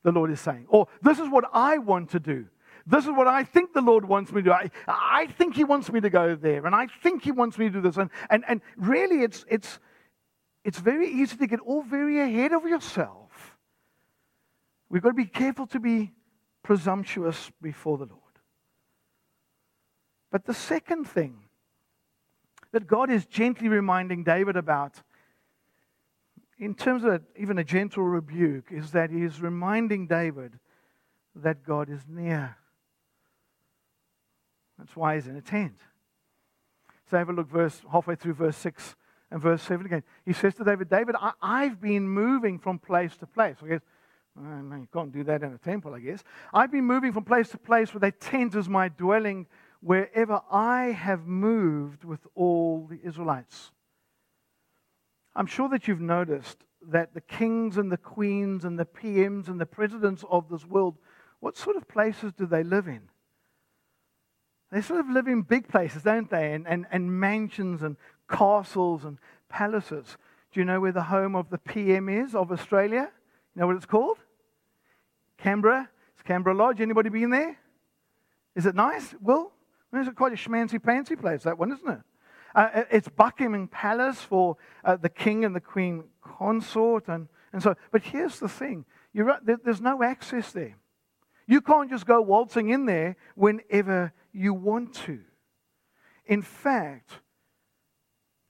the 0.02 0.12
Lord 0.12 0.30
is 0.30 0.40
saying. 0.40 0.66
Or 0.68 0.88
this 1.02 1.18
is 1.18 1.28
what 1.28 1.44
I 1.52 1.78
want 1.78 2.10
to 2.10 2.20
do. 2.20 2.46
This 2.86 3.04
is 3.04 3.10
what 3.10 3.28
I 3.28 3.44
think 3.44 3.72
the 3.72 3.80
Lord 3.80 4.04
wants 4.04 4.32
me 4.32 4.42
to 4.42 4.44
do. 4.46 4.52
I, 4.52 4.70
I 4.88 5.26
think 5.26 5.54
He 5.54 5.64
wants 5.64 5.92
me 5.92 6.00
to 6.00 6.10
go 6.10 6.34
there, 6.34 6.66
and 6.66 6.74
I 6.74 6.88
think 7.02 7.22
He 7.22 7.30
wants 7.30 7.58
me 7.58 7.66
to 7.66 7.72
do 7.72 7.80
this. 7.80 7.96
And, 7.96 8.10
and, 8.30 8.44
and 8.48 8.62
really, 8.76 9.22
it's, 9.22 9.44
it's, 9.48 9.78
it's 10.64 10.78
very 10.78 11.08
easy 11.08 11.36
to 11.36 11.46
get 11.46 11.60
all 11.60 11.82
very 11.82 12.20
ahead 12.20 12.52
of 12.52 12.64
yourself. 12.64 13.56
We've 14.88 15.02
got 15.02 15.10
to 15.10 15.14
be 15.14 15.26
careful 15.26 15.66
to 15.68 15.80
be 15.80 16.12
presumptuous 16.62 17.50
before 17.62 17.98
the 17.98 18.06
Lord. 18.06 18.20
But 20.32 20.46
the 20.46 20.54
second 20.54 21.04
thing 21.06 21.36
that 22.72 22.86
God 22.86 23.10
is 23.10 23.26
gently 23.26 23.68
reminding 23.68 24.24
David 24.24 24.56
about, 24.56 25.02
in 26.60 26.74
terms 26.74 27.02
of 27.04 27.22
even 27.36 27.58
a 27.58 27.64
gentle 27.64 28.04
rebuke, 28.04 28.66
is 28.70 28.92
that 28.92 29.10
He 29.10 29.22
is 29.22 29.40
reminding 29.40 30.06
David 30.06 30.58
that 31.34 31.64
God 31.64 31.90
is 31.90 32.00
near. 32.08 32.56
That's 34.78 34.96
why 34.96 35.14
he's 35.14 35.26
in 35.26 35.36
a 35.36 35.42
tent. 35.42 35.76
So 37.10 37.18
have 37.18 37.28
a 37.28 37.32
look 37.32 37.48
verse 37.48 37.82
halfway 37.90 38.14
through 38.14 38.34
verse 38.34 38.56
6 38.56 38.96
and 39.30 39.40
verse 39.40 39.62
7 39.62 39.84
again. 39.84 40.02
He 40.24 40.32
says 40.32 40.54
to 40.54 40.64
David, 40.64 40.88
David, 40.88 41.16
I, 41.20 41.64
have 41.64 41.80
been 41.80 42.08
moving 42.08 42.58
from 42.58 42.78
place 42.78 43.16
to 43.18 43.26
place. 43.26 43.56
I 43.62 43.68
guess, 43.68 43.80
you 44.40 44.88
can't 44.92 45.12
do 45.12 45.24
that 45.24 45.42
in 45.42 45.52
a 45.52 45.58
temple, 45.58 45.94
I 45.94 46.00
guess. 46.00 46.24
I've 46.52 46.72
been 46.72 46.84
moving 46.84 47.12
from 47.12 47.24
place 47.24 47.50
to 47.50 47.58
place 47.58 47.92
where 47.92 48.00
that 48.00 48.20
tent 48.20 48.54
is 48.54 48.68
my 48.68 48.88
dwelling 48.88 49.46
wherever 49.80 50.40
I 50.50 50.92
have 50.92 51.26
moved 51.26 52.04
with 52.04 52.20
all 52.34 52.86
the 52.88 53.00
Israelites. 53.04 53.72
I'm 55.34 55.46
sure 55.46 55.68
that 55.68 55.86
you've 55.86 56.00
noticed 56.00 56.64
that 56.88 57.14
the 57.14 57.20
kings 57.20 57.76
and 57.76 57.90
the 57.92 57.96
queens 57.96 58.64
and 58.64 58.78
the 58.78 58.84
PMs 58.84 59.48
and 59.48 59.60
the 59.60 59.66
presidents 59.66 60.24
of 60.30 60.48
this 60.48 60.64
world, 60.64 60.96
what 61.40 61.56
sort 61.56 61.76
of 61.76 61.86
places 61.88 62.32
do 62.32 62.46
they 62.46 62.62
live 62.62 62.88
in? 62.88 63.02
They 64.72 64.80
sort 64.80 65.00
of 65.00 65.10
live 65.10 65.26
in 65.26 65.42
big 65.42 65.68
places, 65.68 66.02
don't 66.02 66.30
they? 66.30 66.52
And, 66.52 66.66
and, 66.66 66.86
and 66.90 67.12
mansions 67.20 67.82
and 67.82 67.96
castles 68.28 69.04
and 69.04 69.18
palaces. 69.48 70.16
Do 70.52 70.60
you 70.60 70.64
know 70.64 70.80
where 70.80 70.92
the 70.92 71.02
home 71.02 71.34
of 71.34 71.50
the 71.50 71.58
PM 71.58 72.08
is 72.08 72.34
of 72.34 72.52
Australia? 72.52 73.10
You 73.54 73.60
know 73.60 73.66
what 73.66 73.76
it's 73.76 73.86
called? 73.86 74.18
Canberra. 75.38 75.88
It's 76.14 76.22
Canberra 76.22 76.54
Lodge. 76.54 76.80
Anybody 76.80 77.08
been 77.08 77.30
there? 77.30 77.56
Is 78.54 78.66
it 78.66 78.74
nice? 78.74 79.14
Well, 79.20 79.52
it's 79.92 80.08
quite 80.16 80.32
a 80.32 80.36
schmancy 80.36 80.78
pantsy 80.78 81.20
place, 81.20 81.42
that 81.44 81.58
one, 81.58 81.72
isn't 81.72 81.88
it? 81.88 82.00
Uh, 82.54 82.84
it's 82.90 83.08
Buckingham 83.08 83.68
Palace 83.68 84.20
for 84.20 84.56
uh, 84.84 84.96
the 84.96 85.08
king 85.08 85.44
and 85.44 85.54
the 85.54 85.60
queen 85.60 86.04
consort. 86.22 87.08
And, 87.08 87.28
and 87.52 87.62
so, 87.62 87.74
but 87.90 88.02
here's 88.02 88.40
the 88.40 88.48
thing 88.48 88.84
You're, 89.12 89.38
there's 89.42 89.80
no 89.80 90.02
access 90.02 90.52
there. 90.52 90.76
You 91.46 91.60
can't 91.60 91.90
just 91.90 92.06
go 92.06 92.20
waltzing 92.20 92.70
in 92.70 92.86
there 92.86 93.16
whenever 93.34 94.12
you 94.32 94.54
want 94.54 94.94
to. 95.06 95.20
In 96.26 96.42
fact, 96.42 97.10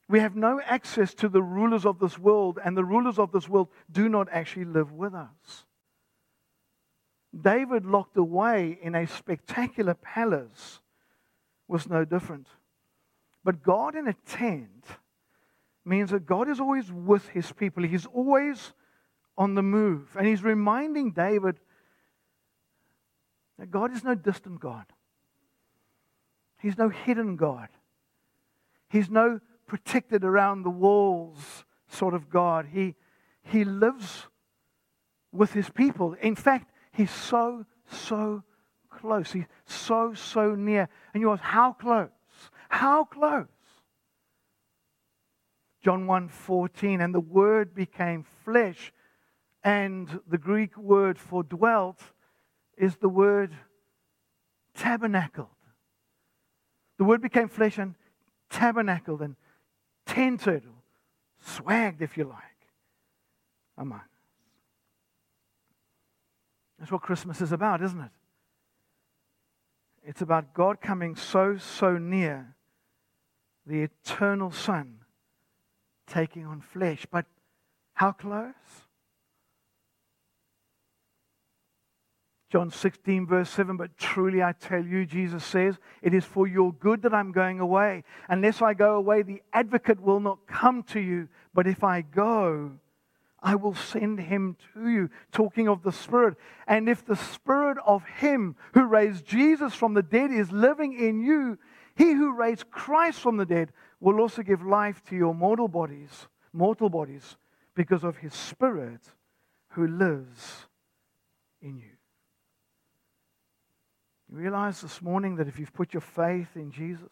we 0.08 0.20
have 0.20 0.36
no 0.36 0.60
access 0.66 1.14
to 1.14 1.28
the 1.28 1.42
rulers 1.42 1.86
of 1.86 1.98
this 1.98 2.18
world, 2.18 2.58
and 2.62 2.76
the 2.76 2.84
rulers 2.84 3.18
of 3.18 3.32
this 3.32 3.48
world 3.48 3.68
do 3.90 4.08
not 4.08 4.28
actually 4.30 4.64
live 4.64 4.92
with 4.92 5.14
us. 5.14 5.64
David, 7.38 7.86
locked 7.86 8.16
away 8.16 8.76
in 8.82 8.94
a 8.94 9.06
spectacular 9.06 9.94
palace, 9.94 10.80
was 11.68 11.88
no 11.88 12.04
different. 12.04 12.48
But 13.44 13.62
God 13.62 13.94
in 13.94 14.06
a 14.08 14.14
tent 14.26 14.84
means 15.84 16.10
that 16.10 16.26
God 16.26 16.48
is 16.48 16.60
always 16.60 16.92
with 16.92 17.28
his 17.28 17.52
people. 17.52 17.82
He's 17.82 18.06
always 18.06 18.72
on 19.38 19.54
the 19.54 19.62
move. 19.62 20.14
And 20.18 20.26
he's 20.26 20.42
reminding 20.42 21.12
David 21.12 21.58
that 23.58 23.70
God 23.70 23.92
is 23.92 24.04
no 24.04 24.14
distant 24.14 24.60
God. 24.60 24.84
He's 26.58 26.76
no 26.76 26.90
hidden 26.90 27.36
God. 27.36 27.68
He's 28.88 29.08
no 29.08 29.40
protected 29.66 30.24
around 30.24 30.62
the 30.62 30.70
walls 30.70 31.64
sort 31.88 32.12
of 32.12 32.28
God. 32.28 32.66
He, 32.72 32.96
he 33.42 33.64
lives 33.64 34.26
with 35.32 35.52
his 35.52 35.70
people. 35.70 36.14
In 36.20 36.34
fact, 36.34 36.70
he's 36.92 37.10
so, 37.10 37.64
so 37.90 38.42
close. 38.90 39.32
He's 39.32 39.46
so, 39.64 40.12
so 40.12 40.54
near. 40.54 40.88
And 41.14 41.22
you 41.22 41.30
ask, 41.30 41.42
how 41.42 41.72
close? 41.72 42.10
How 42.70 43.04
close? 43.04 43.46
John 45.82 46.06
1:14 46.06 47.00
and 47.00 47.14
the 47.14 47.20
word 47.20 47.74
became 47.74 48.24
flesh 48.44 48.92
and 49.62 50.20
the 50.26 50.38
Greek 50.38 50.76
word 50.76 51.18
for 51.18 51.42
dwelt 51.42 52.00
is 52.76 52.96
the 52.96 53.08
word 53.08 53.54
tabernacled. 54.74 55.48
The 56.96 57.04
word 57.04 57.20
became 57.20 57.48
flesh 57.48 57.76
and 57.76 57.94
tabernacled 58.48 59.20
and 59.20 59.36
tented, 60.06 60.64
swagged, 61.42 62.00
if 62.00 62.16
you 62.16 62.24
like, 62.24 62.68
among 63.76 63.98
us. 63.98 64.06
That's 66.78 66.92
what 66.92 67.02
Christmas 67.02 67.40
is 67.40 67.52
about, 67.52 67.82
isn't 67.82 68.00
it? 68.00 68.10
It's 70.02 70.22
about 70.22 70.54
God 70.54 70.80
coming 70.80 71.14
so, 71.14 71.58
so 71.58 71.98
near, 71.98 72.56
the 73.70 73.82
eternal 73.82 74.50
Son 74.50 74.96
taking 76.06 76.44
on 76.44 76.60
flesh. 76.60 77.06
But 77.10 77.26
how 77.94 78.12
close? 78.12 78.52
John 82.50 82.72
16, 82.72 83.28
verse 83.28 83.48
7, 83.48 83.76
but 83.76 83.96
truly 83.96 84.42
I 84.42 84.52
tell 84.52 84.84
you, 84.84 85.06
Jesus 85.06 85.44
says, 85.44 85.76
it 86.02 86.12
is 86.12 86.24
for 86.24 86.48
your 86.48 86.72
good 86.72 87.02
that 87.02 87.14
I'm 87.14 87.30
going 87.30 87.60
away. 87.60 88.02
Unless 88.28 88.60
I 88.60 88.74
go 88.74 88.96
away, 88.96 89.22
the 89.22 89.40
advocate 89.52 90.00
will 90.00 90.18
not 90.18 90.48
come 90.48 90.82
to 90.84 90.98
you. 90.98 91.28
But 91.54 91.68
if 91.68 91.84
I 91.84 92.00
go, 92.00 92.72
I 93.40 93.54
will 93.54 93.76
send 93.76 94.18
him 94.18 94.56
to 94.74 94.88
you. 94.88 95.10
Talking 95.30 95.68
of 95.68 95.84
the 95.84 95.92
Spirit. 95.92 96.36
And 96.66 96.88
if 96.88 97.06
the 97.06 97.14
Spirit 97.14 97.78
of 97.86 98.04
him 98.04 98.56
who 98.74 98.84
raised 98.84 99.26
Jesus 99.26 99.72
from 99.72 99.94
the 99.94 100.02
dead 100.02 100.32
is 100.32 100.50
living 100.50 100.98
in 100.98 101.20
you, 101.20 101.56
he 102.00 102.14
who 102.14 102.32
raised 102.32 102.70
Christ 102.70 103.20
from 103.20 103.36
the 103.36 103.44
dead 103.44 103.72
will 104.00 104.20
also 104.20 104.40
give 104.40 104.64
life 104.64 105.02
to 105.10 105.16
your 105.16 105.34
mortal 105.34 105.68
bodies, 105.68 106.28
mortal 106.50 106.88
bodies, 106.88 107.36
because 107.74 108.04
of 108.04 108.16
his 108.16 108.32
Spirit 108.32 109.02
who 109.72 109.86
lives 109.86 110.66
in 111.60 111.76
you. 111.76 111.92
You 114.30 114.38
realize 114.38 114.80
this 114.80 115.02
morning 115.02 115.36
that 115.36 115.46
if 115.46 115.58
you've 115.58 115.74
put 115.74 115.92
your 115.92 116.00
faith 116.00 116.48
in 116.56 116.70
Jesus, 116.70 117.10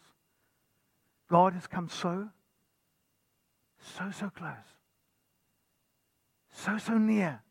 God 1.31 1.53
has 1.53 1.67
come 1.67 1.91
so, 1.91 2.31
so, 3.79 4.11
so 4.11 4.31
close, 4.31 4.55
so, 6.51 6.79
so 6.79 6.97
near. 6.97 7.43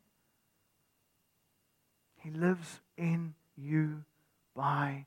He 2.16 2.30
lives 2.30 2.80
in 2.96 3.34
you 3.56 4.02
by 4.56 5.06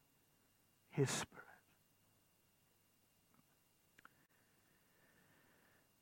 His 0.91 1.09
Spirit. 1.09 1.40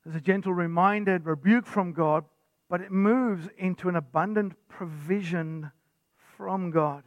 There's 0.04 0.16
a 0.16 0.20
gentle 0.20 0.54
reminder 0.54 1.20
rebuke 1.22 1.66
from 1.66 1.92
God, 1.92 2.24
but 2.68 2.80
it 2.80 2.90
moves 2.90 3.48
into 3.58 3.88
an 3.88 3.96
abundant 3.96 4.54
provision 4.68 5.70
from 6.36 6.70
God. 6.70 7.04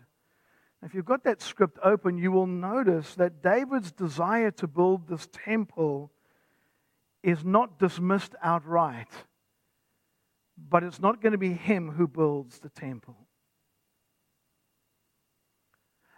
If 0.83 0.93
you've 0.93 1.05
got 1.05 1.23
that 1.23 1.41
script 1.41 1.79
open, 1.83 2.17
you 2.17 2.31
will 2.31 2.47
notice 2.47 3.15
that 3.15 3.41
David's 3.41 3.91
desire 3.91 4.51
to 4.51 4.67
build 4.67 5.07
this 5.07 5.27
temple 5.31 6.11
is 7.23 7.45
not 7.45 7.79
dismissed 7.79 8.35
outright, 8.43 9.07
but 10.57 10.83
it's 10.83 10.99
not 10.99 11.21
going 11.21 11.31
to 11.31 11.37
be 11.37 11.53
him 11.53 11.91
who 11.91 12.07
builds 12.07 12.59
the 12.59 12.69
temple. 12.69 13.15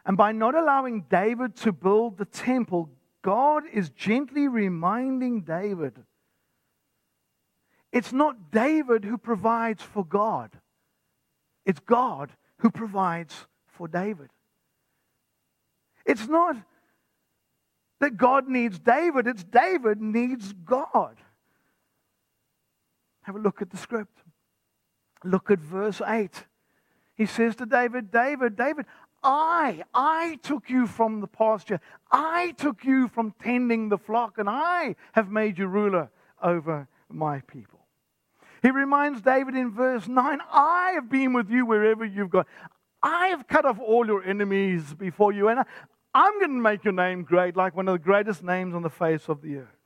And 0.04 0.18
by 0.18 0.32
not 0.32 0.56
allowing 0.56 1.06
David 1.10 1.56
to 1.58 1.72
build 1.72 2.18
the 2.18 2.26
temple, 2.26 2.90
God 3.22 3.64
is 3.72 3.92
gently 3.92 4.48
reminding 4.48 5.42
David 5.42 6.04
it's 7.96 8.12
not 8.12 8.52
David 8.52 9.06
who 9.06 9.18
provides 9.18 9.82
for 9.82 10.04
God, 10.04 10.52
it's 11.66 11.80
God 11.80 12.30
who 12.58 12.70
provides 12.70 13.34
for 13.68 13.88
David. 13.88 14.30
It's 16.06 16.28
not 16.28 16.58
that 18.02 18.18
God 18.18 18.50
needs 18.50 18.80
David, 18.80 19.28
it's 19.28 19.46
David 19.46 20.02
needs 20.02 20.52
God. 20.52 21.16
Have 23.22 23.38
a 23.38 23.40
look 23.40 23.62
at 23.62 23.70
the 23.70 23.78
script. 23.78 24.20
Look 25.24 25.50
at 25.50 25.60
verse 25.60 26.02
8. 26.06 26.46
He 27.16 27.26
says 27.26 27.56
to 27.56 27.66
David, 27.66 28.12
David, 28.12 28.58
David, 28.58 28.88
I, 29.24 29.84
I 29.94 30.38
took 30.44 30.70
you 30.70 30.86
from 30.86 31.22
the 31.22 31.28
pasture. 31.28 31.80
I 32.12 32.52
took 32.58 32.84
you 32.84 33.08
from 33.08 33.34
tending 33.42 33.88
the 33.88 33.98
flock, 33.98 34.38
and 34.38 34.50
I 34.50 34.98
have 35.14 35.32
made 35.32 35.58
you 35.58 35.68
ruler 35.68 36.10
over 36.44 36.90
my 37.10 37.40
people. 37.40 37.75
He 38.66 38.72
reminds 38.72 39.22
David 39.22 39.54
in 39.54 39.70
verse 39.70 40.08
9, 40.08 40.40
I 40.52 40.94
have 40.96 41.08
been 41.08 41.34
with 41.34 41.52
you 41.52 41.68
wherever 41.68 42.04
you've 42.04 42.32
gone. 42.32 42.46
I 43.04 43.28
have 43.28 43.48
cut 43.48 43.64
off 43.64 43.78
all 43.80 44.08
your 44.08 44.24
enemies 44.24 44.96
before 44.96 45.32
you, 45.32 45.50
and 45.50 45.64
I'm 46.16 46.40
going 46.40 46.50
to 46.50 46.60
make 46.60 46.84
your 46.84 46.94
name 46.94 47.22
great, 47.22 47.56
like 47.56 47.76
one 47.76 47.88
of 47.88 47.94
the 47.94 48.00
greatest 48.00 48.42
names 48.42 48.74
on 48.74 48.82
the 48.82 48.90
face 48.90 49.30
of 49.30 49.44
the 49.44 49.58
earth. 49.58 49.78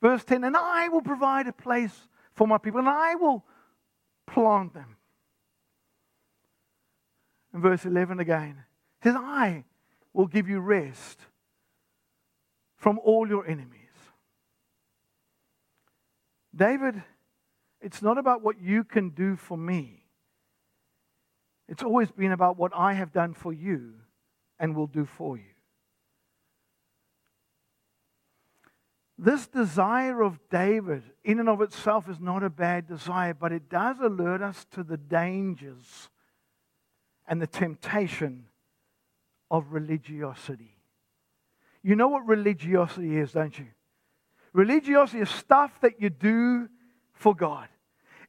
Verse 0.00 0.22
10, 0.22 0.44
and 0.44 0.56
I 0.56 0.86
will 0.86 1.02
provide 1.02 1.48
a 1.48 1.52
place 1.52 2.06
for 2.34 2.46
my 2.46 2.56
people, 2.56 2.78
and 2.78 2.88
I 2.88 3.16
will 3.16 3.44
plant 4.24 4.72
them. 4.72 4.96
In 7.52 7.62
verse 7.62 7.84
11 7.84 8.20
again, 8.20 8.62
says, 9.02 9.16
I 9.18 9.64
will 10.12 10.28
give 10.28 10.48
you 10.48 10.60
rest 10.60 11.18
from 12.76 13.00
all 13.00 13.26
your 13.26 13.44
enemies. 13.44 13.85
David, 16.56 17.02
it's 17.80 18.02
not 18.02 18.18
about 18.18 18.42
what 18.42 18.60
you 18.60 18.82
can 18.82 19.10
do 19.10 19.36
for 19.36 19.58
me. 19.58 20.06
It's 21.68 21.82
always 21.82 22.10
been 22.10 22.32
about 22.32 22.56
what 22.56 22.72
I 22.74 22.94
have 22.94 23.12
done 23.12 23.34
for 23.34 23.52
you 23.52 23.94
and 24.58 24.74
will 24.74 24.86
do 24.86 25.04
for 25.04 25.36
you. 25.36 25.44
This 29.18 29.46
desire 29.46 30.22
of 30.22 30.38
David, 30.50 31.02
in 31.24 31.40
and 31.40 31.48
of 31.48 31.62
itself, 31.62 32.08
is 32.08 32.20
not 32.20 32.42
a 32.42 32.50
bad 32.50 32.86
desire, 32.86 33.32
but 33.32 33.50
it 33.50 33.68
does 33.70 33.98
alert 33.98 34.42
us 34.42 34.66
to 34.72 34.82
the 34.82 34.98
dangers 34.98 36.10
and 37.26 37.40
the 37.40 37.46
temptation 37.46 38.46
of 39.50 39.72
religiosity. 39.72 40.76
You 41.82 41.96
know 41.96 42.08
what 42.08 42.26
religiosity 42.26 43.16
is, 43.16 43.32
don't 43.32 43.58
you? 43.58 43.66
Religiosity 44.56 45.20
is 45.20 45.28
stuff 45.28 45.70
that 45.82 46.00
you 46.00 46.08
do 46.08 46.66
for 47.12 47.34
God. 47.34 47.68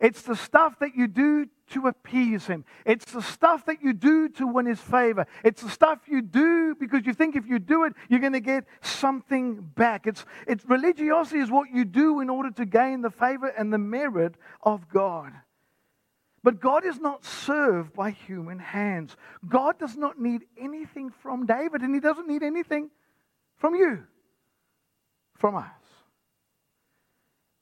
It's 0.02 0.24
the 0.24 0.36
stuff 0.36 0.78
that 0.80 0.94
you 0.94 1.08
do 1.08 1.48
to 1.70 1.88
appease 1.88 2.46
Him. 2.46 2.66
It's 2.86 3.14
the 3.14 3.22
stuff 3.22 3.66
that 3.68 3.82
you 3.82 3.94
do 3.94 4.28
to 4.32 4.46
win 4.46 4.66
His 4.66 4.82
favor. 4.82 5.26
It's 5.46 5.62
the 5.62 5.70
stuff 5.70 6.00
you 6.06 6.22
do 6.22 6.76
because 6.76 7.06
you 7.06 7.14
think 7.14 7.38
if 7.38 7.48
you 7.48 7.60
do 7.60 7.86
it, 7.86 7.94
you're 8.10 8.20
going 8.20 8.34
to 8.34 8.42
get 8.42 8.66
something 8.82 9.62
back. 9.76 10.06
It's, 10.06 10.26
it's 10.48 10.66
religiosity 10.66 11.40
is 11.40 11.50
what 11.50 11.70
you 11.74 11.86
do 11.86 12.20
in 12.20 12.30
order 12.30 12.52
to 12.52 12.66
gain 12.66 13.04
the 13.04 13.10
favor 13.10 13.48
and 13.48 13.72
the 13.72 13.78
merit 13.78 14.36
of 14.62 14.90
God. 14.90 15.32
But 16.44 16.60
God 16.60 16.86
is 16.86 17.00
not 17.00 17.24
served 17.24 17.94
by 17.94 18.12
human 18.12 18.60
hands. 18.60 19.16
God 19.48 19.80
does 19.80 19.96
not 19.96 20.20
need 20.20 20.42
anything 20.60 21.10
from 21.10 21.46
David, 21.46 21.84
and 21.84 21.96
He 21.96 22.02
doesn't 22.02 22.28
need 22.28 22.44
anything 22.44 22.90
from 23.56 23.76
you, 23.76 24.04
from 25.38 25.56
us. 25.56 25.87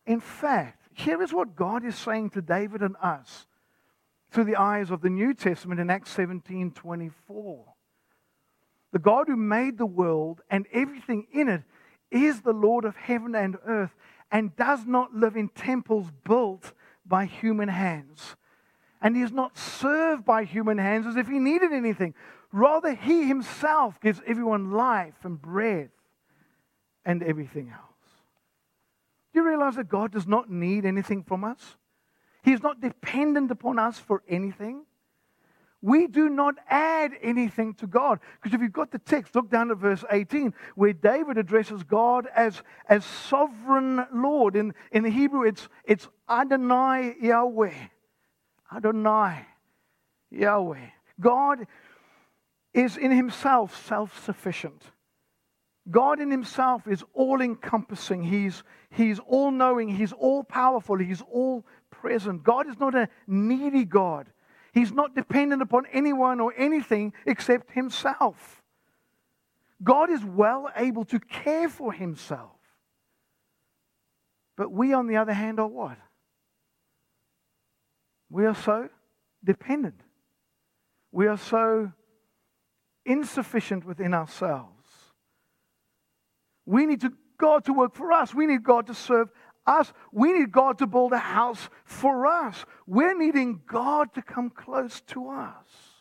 In 0.05 0.19
fact, 0.19 0.81
here 0.93 1.21
is 1.21 1.33
what 1.33 1.55
God 1.55 1.83
is 1.83 1.95
saying 1.95 2.31
to 2.31 2.41
David 2.41 2.81
and 2.81 2.95
us 3.01 3.47
through 4.31 4.45
the 4.45 4.55
eyes 4.55 4.91
of 4.91 5.01
the 5.01 5.09
New 5.09 5.33
Testament 5.33 5.79
in 5.79 5.89
Acts 5.89 6.11
17 6.11 6.71
24. 6.71 7.65
The 8.91 8.99
God 8.99 9.27
who 9.27 9.35
made 9.35 9.77
the 9.77 9.85
world 9.85 10.41
and 10.49 10.65
everything 10.71 11.27
in 11.33 11.49
it 11.49 11.63
is 12.11 12.41
the 12.41 12.53
Lord 12.53 12.85
of 12.85 12.95
heaven 12.95 13.35
and 13.35 13.57
earth 13.65 13.93
and 14.31 14.55
does 14.55 14.85
not 14.85 15.13
live 15.13 15.35
in 15.35 15.49
temples 15.49 16.07
built 16.23 16.71
by 17.05 17.25
human 17.25 17.69
hands. 17.69 18.35
And 19.01 19.15
he 19.15 19.21
is 19.21 19.31
not 19.31 19.57
served 19.57 20.25
by 20.25 20.45
human 20.45 20.77
hands 20.77 21.05
as 21.05 21.15
if 21.15 21.27
he 21.27 21.39
needed 21.39 21.73
anything. 21.73 22.13
Rather, 22.51 22.93
he 22.93 23.27
himself 23.27 23.99
gives 23.99 24.21
everyone 24.25 24.71
life 24.71 25.15
and 25.23 25.41
breath 25.41 25.89
and 27.03 27.21
everything 27.21 27.69
else. 27.69 27.94
Do 29.35 29.41
you 29.41 29.49
realize 29.49 29.75
that 29.75 29.89
God 29.89 30.13
does 30.13 30.25
not 30.25 30.49
need 30.49 30.85
anything 30.85 31.21
from 31.21 31.43
us? 31.43 31.75
He's 32.41 32.63
not 32.63 32.79
dependent 32.79 33.51
upon 33.51 33.77
us 33.77 33.99
for 33.99 34.23
anything. 34.29 34.85
We 35.81 36.07
do 36.07 36.29
not 36.29 36.55
add 36.69 37.11
anything 37.21 37.73
to 37.75 37.87
God. 37.87 38.21
Because 38.41 38.55
if 38.55 38.61
you've 38.61 38.71
got 38.71 38.91
the 38.91 38.97
text, 38.97 39.35
look 39.35 39.49
down 39.49 39.71
at 39.71 39.77
verse 39.77 40.05
18, 40.09 40.53
where 40.75 40.93
David 40.93 41.37
addresses 41.37 41.83
God 41.83 42.29
as, 42.33 42.63
as 42.87 43.03
sovereign 43.03 44.05
Lord. 44.13 44.55
In, 44.55 44.73
in 44.93 45.03
the 45.03 45.09
Hebrew, 45.09 45.43
it's, 45.43 45.67
it's 45.83 46.07
Adonai 46.29 47.15
Yahweh. 47.19 47.73
Adonai 48.73 49.45
Yahweh. 50.31 50.87
God 51.19 51.67
is 52.73 52.95
in 52.95 53.11
himself 53.11 53.85
self 53.85 54.23
sufficient. 54.23 54.81
God 55.89 56.19
in 56.19 56.31
himself 56.31 56.87
is 56.87 57.03
all 57.13 57.41
encompassing. 57.41 58.23
He's, 58.23 58.63
he's 58.89 59.19
all 59.19 59.51
knowing. 59.51 59.89
He's 59.89 60.13
all 60.13 60.43
powerful. 60.43 60.97
He's 60.97 61.21
all 61.31 61.63
present. 61.91 62.43
God 62.43 62.67
is 62.67 62.79
not 62.79 62.95
a 62.95 63.07
needy 63.27 63.85
God. 63.85 64.31
He's 64.73 64.91
not 64.91 65.15
dependent 65.15 65.61
upon 65.61 65.85
anyone 65.93 66.39
or 66.39 66.53
anything 66.57 67.13
except 67.25 67.71
himself. 67.71 68.63
God 69.83 70.09
is 70.09 70.23
well 70.23 70.69
able 70.75 71.05
to 71.05 71.19
care 71.19 71.69
for 71.69 71.93
himself. 71.93 72.51
But 74.57 74.71
we, 74.71 74.93
on 74.93 75.07
the 75.07 75.17
other 75.17 75.33
hand, 75.33 75.59
are 75.59 75.67
what? 75.67 75.97
We 78.29 78.45
are 78.45 78.55
so 78.55 78.89
dependent. 79.43 80.01
We 81.11 81.27
are 81.27 81.37
so 81.37 81.91
insufficient 83.05 83.85
within 83.85 84.13
ourselves. 84.13 84.74
We 86.65 86.85
need 86.85 87.01
to, 87.01 87.13
God 87.37 87.65
to 87.65 87.73
work 87.73 87.95
for 87.95 88.11
us. 88.11 88.33
We 88.33 88.45
need 88.45 88.63
God 88.63 88.87
to 88.87 88.93
serve 88.93 89.29
us. 89.67 89.91
We 90.11 90.33
need 90.33 90.51
God 90.51 90.77
to 90.79 90.87
build 90.87 91.13
a 91.13 91.17
house 91.17 91.69
for 91.83 92.27
us. 92.27 92.65
We're 92.87 93.17
needing 93.17 93.61
God 93.67 94.13
to 94.13 94.21
come 94.21 94.49
close 94.49 95.01
to 95.07 95.29
us. 95.29 95.95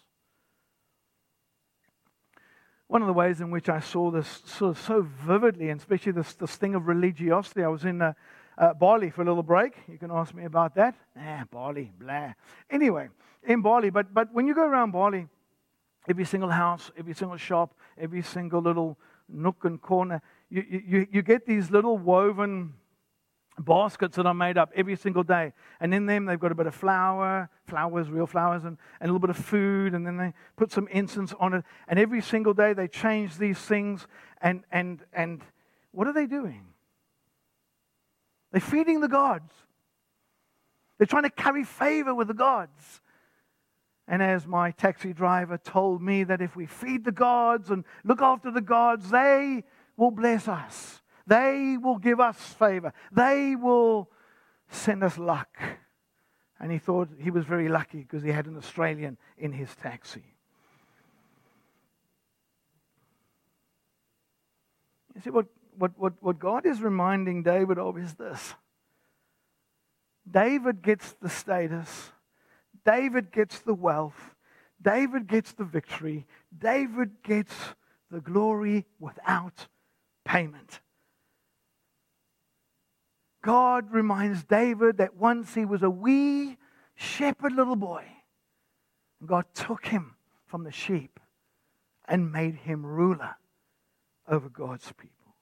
One 2.86 3.02
of 3.02 3.06
the 3.06 3.14
ways 3.14 3.40
in 3.40 3.50
which 3.50 3.68
I 3.68 3.80
saw 3.80 4.10
this 4.10 4.42
of 4.60 4.78
so 4.78 5.02
vividly, 5.02 5.70
and 5.70 5.80
especially 5.80 6.12
this, 6.12 6.34
this 6.34 6.54
thing 6.56 6.74
of 6.74 6.86
religiosity, 6.86 7.64
I 7.64 7.68
was 7.68 7.84
in 7.84 8.02
uh, 8.02 8.12
uh, 8.58 8.74
Bali 8.74 9.10
for 9.10 9.22
a 9.22 9.24
little 9.24 9.42
break. 9.42 9.74
You 9.88 9.98
can 9.98 10.10
ask 10.10 10.34
me 10.34 10.44
about 10.44 10.74
that. 10.76 10.94
Ah, 11.18 11.44
Bali, 11.50 11.90
blah. 11.98 12.34
Anyway, 12.70 13.08
in 13.42 13.62
Bali, 13.62 13.90
but, 13.90 14.12
but 14.12 14.32
when 14.32 14.46
you 14.46 14.54
go 14.54 14.64
around 14.64 14.92
Bali, 14.92 15.26
every 16.08 16.24
single 16.24 16.50
house, 16.50 16.90
every 16.96 17.14
single 17.14 17.38
shop, 17.38 17.74
every 17.98 18.22
single 18.22 18.60
little 18.60 18.98
nook 19.28 19.64
and 19.64 19.80
corner, 19.80 20.20
you, 20.54 20.82
you, 20.86 21.06
you 21.10 21.22
get 21.22 21.46
these 21.46 21.70
little 21.70 21.98
woven 21.98 22.74
baskets 23.58 24.16
that 24.16 24.26
are 24.26 24.34
made 24.34 24.56
up 24.56 24.70
every 24.76 24.94
single 24.94 25.24
day. 25.24 25.52
And 25.80 25.92
in 25.92 26.06
them, 26.06 26.26
they've 26.26 26.38
got 26.38 26.52
a 26.52 26.54
bit 26.54 26.66
of 26.66 26.74
flour, 26.74 27.50
flowers, 27.66 28.08
real 28.08 28.26
flowers, 28.26 28.64
and, 28.64 28.78
and 29.00 29.10
a 29.10 29.12
little 29.12 29.18
bit 29.18 29.30
of 29.30 29.36
food, 29.36 29.94
and 29.94 30.06
then 30.06 30.16
they 30.16 30.32
put 30.56 30.70
some 30.70 30.86
incense 30.88 31.34
on 31.40 31.54
it. 31.54 31.64
And 31.88 31.98
every 31.98 32.20
single 32.22 32.54
day, 32.54 32.72
they 32.72 32.86
change 32.86 33.36
these 33.36 33.58
things. 33.58 34.06
And, 34.40 34.62
and, 34.70 35.00
and 35.12 35.42
what 35.90 36.06
are 36.06 36.12
they 36.12 36.26
doing? 36.26 36.66
They're 38.52 38.60
feeding 38.60 39.00
the 39.00 39.08
gods. 39.08 39.52
They're 40.98 41.06
trying 41.06 41.24
to 41.24 41.30
carry 41.30 41.64
favor 41.64 42.14
with 42.14 42.28
the 42.28 42.34
gods. 42.34 43.00
And 44.06 44.22
as 44.22 44.46
my 44.46 44.70
taxi 44.70 45.12
driver 45.12 45.58
told 45.58 46.00
me, 46.00 46.22
that 46.24 46.40
if 46.40 46.54
we 46.54 46.66
feed 46.66 47.04
the 47.04 47.12
gods 47.12 47.70
and 47.70 47.84
look 48.04 48.22
after 48.22 48.52
the 48.52 48.60
gods, 48.60 49.10
they 49.10 49.64
will 49.96 50.10
bless 50.10 50.48
us. 50.48 51.00
They 51.26 51.76
will 51.80 51.98
give 51.98 52.20
us 52.20 52.36
favor. 52.36 52.92
They 53.12 53.56
will 53.56 54.10
send 54.68 55.02
us 55.02 55.18
luck. 55.18 55.56
And 56.60 56.70
he 56.70 56.78
thought 56.78 57.08
he 57.18 57.30
was 57.30 57.44
very 57.44 57.68
lucky 57.68 57.98
because 57.98 58.22
he 58.22 58.30
had 58.30 58.46
an 58.46 58.56
Australian 58.56 59.18
in 59.38 59.52
his 59.52 59.74
taxi. 59.76 60.24
You 65.14 65.20
see, 65.20 65.30
what, 65.30 65.46
what, 65.78 65.92
what, 65.96 66.14
what 66.20 66.38
God 66.38 66.66
is 66.66 66.80
reminding 66.80 67.42
David 67.42 67.78
of 67.78 67.98
is 67.98 68.14
this 68.14 68.54
David 70.30 70.82
gets 70.82 71.14
the 71.20 71.28
status, 71.28 72.10
David 72.84 73.30
gets 73.30 73.60
the 73.60 73.74
wealth, 73.74 74.34
David 74.80 75.26
gets 75.26 75.52
the 75.52 75.64
victory, 75.64 76.26
David 76.56 77.22
gets 77.22 77.54
the 78.10 78.20
glory 78.20 78.86
without 78.98 79.68
payment. 80.24 80.80
God 83.42 83.92
reminds 83.92 84.44
David 84.44 84.96
that 84.98 85.16
once 85.16 85.54
he 85.54 85.64
was 85.64 85.82
a 85.82 85.90
wee 85.90 86.56
shepherd 86.94 87.52
little 87.52 87.76
boy. 87.76 88.04
God 89.24 89.44
took 89.54 89.86
him 89.86 90.16
from 90.46 90.64
the 90.64 90.72
sheep 90.72 91.20
and 92.06 92.32
made 92.32 92.54
him 92.54 92.84
ruler 92.84 93.36
over 94.28 94.48
God's 94.48 94.90
people. 94.92 95.34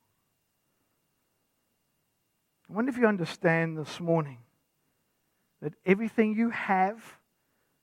I 2.69 2.73
wonder 2.73 2.91
if 2.91 2.97
you 2.97 3.07
understand 3.07 3.77
this 3.77 4.01
morning 4.01 4.39
that 5.61 5.75
everything 5.85 6.35
you 6.35 6.51
have 6.51 7.19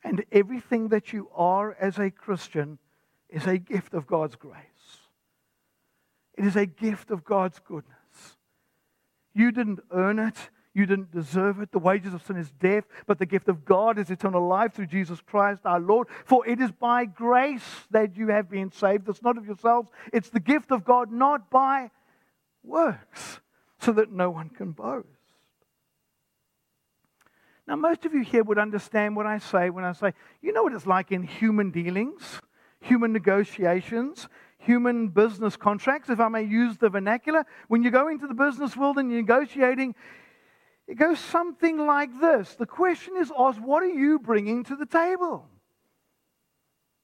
and 0.03 0.23
everything 0.31 0.89
that 0.89 1.13
you 1.13 1.29
are 1.35 1.73
as 1.79 1.99
a 1.99 2.09
Christian 2.09 2.79
is 3.29 3.45
a 3.45 3.57
gift 3.57 3.93
of 3.93 4.07
God's 4.07 4.35
grace. 4.35 4.55
It 6.39 6.45
is 6.45 6.55
a 6.55 6.65
gift 6.65 7.11
of 7.11 7.25
God's 7.25 7.59
goodness. 7.59 8.37
You 9.33 9.51
didn't 9.51 9.81
earn 9.91 10.19
it. 10.19 10.35
You 10.73 10.85
didn't 10.85 11.11
deserve 11.11 11.59
it. 11.59 11.73
The 11.73 11.79
wages 11.79 12.13
of 12.13 12.25
sin 12.25 12.37
is 12.37 12.49
death, 12.51 12.85
but 13.05 13.19
the 13.19 13.25
gift 13.25 13.49
of 13.49 13.65
God 13.65 13.99
is 13.99 14.09
eternal 14.09 14.47
life 14.47 14.73
through 14.73 14.85
Jesus 14.85 15.19
Christ 15.19 15.63
our 15.65 15.81
Lord. 15.81 16.07
For 16.23 16.47
it 16.47 16.61
is 16.61 16.71
by 16.71 17.03
grace 17.03 17.85
that 17.91 18.15
you 18.15 18.29
have 18.29 18.49
been 18.49 18.71
saved. 18.71 19.09
It's 19.09 19.21
not 19.21 19.37
of 19.37 19.45
yourselves, 19.45 19.91
it's 20.13 20.29
the 20.29 20.39
gift 20.39 20.71
of 20.71 20.85
God, 20.85 21.11
not 21.11 21.49
by 21.49 21.91
works, 22.63 23.41
so 23.81 23.91
that 23.91 24.09
no 24.09 24.29
one 24.29 24.47
can 24.47 24.71
boast. 24.71 25.07
Now, 27.67 27.75
most 27.75 28.05
of 28.05 28.13
you 28.13 28.21
here 28.21 28.45
would 28.45 28.57
understand 28.57 29.17
what 29.17 29.25
I 29.25 29.39
say 29.39 29.69
when 29.69 29.83
I 29.83 29.91
say, 29.91 30.13
you 30.41 30.53
know 30.53 30.63
what 30.63 30.73
it's 30.73 30.87
like 30.87 31.11
in 31.11 31.23
human 31.23 31.71
dealings, 31.71 32.39
human 32.79 33.11
negotiations, 33.11 34.29
human 34.59 35.07
business 35.07 35.57
contracts, 35.57 36.09
if 36.09 36.19
I 36.19 36.27
may 36.27 36.43
use 36.43 36.77
the 36.77 36.89
vernacular. 36.89 37.45
When 37.67 37.81
you 37.81 37.91
go 37.91 38.07
into 38.07 38.27
the 38.27 38.33
business 38.33 38.77
world 38.77 38.97
and 38.97 39.09
you're 39.09 39.21
negotiating, 39.21 39.95
it 40.87 40.95
goes 40.95 41.19
something 41.19 41.85
like 41.85 42.09
this 42.19 42.55
The 42.55 42.65
question 42.65 43.15
is 43.17 43.31
asked, 43.37 43.59
What 43.59 43.83
are 43.83 43.87
you 43.87 44.19
bringing 44.19 44.63
to 44.65 44.75
the 44.75 44.85
table? 44.85 45.47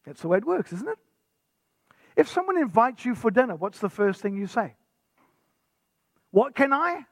That's 0.05 0.21
the 0.21 0.27
way 0.27 0.37
it 0.37 0.45
works, 0.45 0.71
isn't 0.73 0.87
it? 0.87 0.99
If 2.15 2.29
someone 2.29 2.57
invites 2.57 3.05
you 3.05 3.15
for 3.15 3.31
dinner, 3.31 3.55
what's 3.55 3.79
the 3.79 3.89
first 3.89 4.21
thing 4.21 4.37
you 4.37 4.47
say? 4.47 4.75
What 6.31 6.55
can 6.55 6.71
I? 6.73 7.05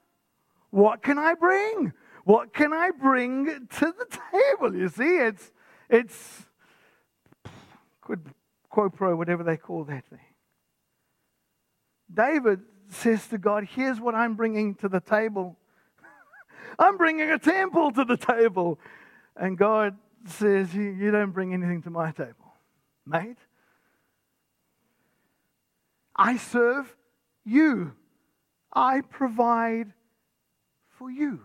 What 0.69 1.01
can 1.01 1.17
I 1.17 1.33
bring? 1.33 1.93
What 2.25 2.53
can 2.53 2.73
I 2.73 2.91
bring 2.91 3.45
to 3.45 3.93
the 3.97 4.19
table? 4.31 4.75
You 4.75 4.89
see, 4.89 5.17
it's 5.17 5.51
it's 5.89 6.45
quid, 8.01 8.21
pro, 8.69 9.15
whatever 9.15 9.43
they 9.43 9.57
call 9.57 9.83
that 9.85 10.05
thing. 10.05 10.32
David 12.13 12.61
says 12.89 13.27
to 13.27 13.37
God, 13.37 13.67
Here's 13.75 13.99
what 13.99 14.15
I'm 14.15 14.35
bringing 14.35 14.75
to 14.75 14.89
the 14.89 14.99
table. 14.99 15.57
I'm 16.79 16.97
bringing 16.97 17.29
a 17.31 17.39
temple 17.39 17.91
to 17.91 18.05
the 18.05 18.17
table. 18.17 18.79
And 19.35 19.57
God 19.57 19.97
says, 20.27 20.73
You 20.73 21.11
don't 21.11 21.31
bring 21.31 21.53
anything 21.53 21.81
to 21.83 21.89
my 21.89 22.11
table, 22.11 22.53
mate. 23.05 23.37
I 26.15 26.37
serve 26.37 26.95
you, 27.43 27.93
I 28.71 29.01
provide 29.01 29.93
for 30.97 31.09
you. 31.09 31.41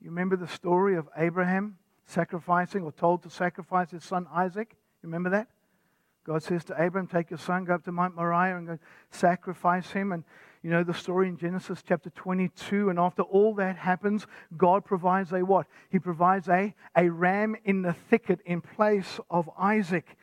You 0.00 0.10
remember 0.10 0.36
the 0.36 0.48
story 0.48 0.96
of 0.96 1.08
Abraham 1.16 1.78
sacrificing 2.04 2.82
or 2.82 2.92
told 2.92 3.22
to 3.22 3.30
sacrifice 3.30 3.90
his 3.90 4.04
son 4.04 4.26
Isaac? 4.30 4.68
You 5.02 5.08
remember 5.08 5.30
that? 5.30 5.48
God 6.24 6.42
says 6.42 6.64
to 6.64 6.82
Abraham, 6.82 7.06
Take 7.06 7.30
your 7.30 7.38
son, 7.38 7.64
go 7.64 7.74
up 7.74 7.84
to 7.84 7.92
Mount 7.92 8.16
Moriah 8.16 8.56
and 8.56 8.66
go 8.66 8.78
sacrifice 9.10 9.90
him. 9.90 10.12
And 10.12 10.24
you 10.62 10.70
know 10.70 10.82
the 10.82 10.94
story 10.94 11.28
in 11.28 11.36
Genesis 11.36 11.82
chapter 11.86 12.08
22. 12.10 12.88
And 12.88 12.98
after 12.98 13.22
all 13.22 13.54
that 13.56 13.76
happens, 13.76 14.26
God 14.56 14.84
provides 14.84 15.32
a 15.32 15.44
what? 15.44 15.66
He 15.90 15.98
provides 15.98 16.48
a, 16.48 16.74
a 16.96 17.10
ram 17.10 17.56
in 17.64 17.82
the 17.82 17.92
thicket 17.92 18.40
in 18.46 18.62
place 18.62 19.20
of 19.30 19.50
Isaac. 19.58 20.16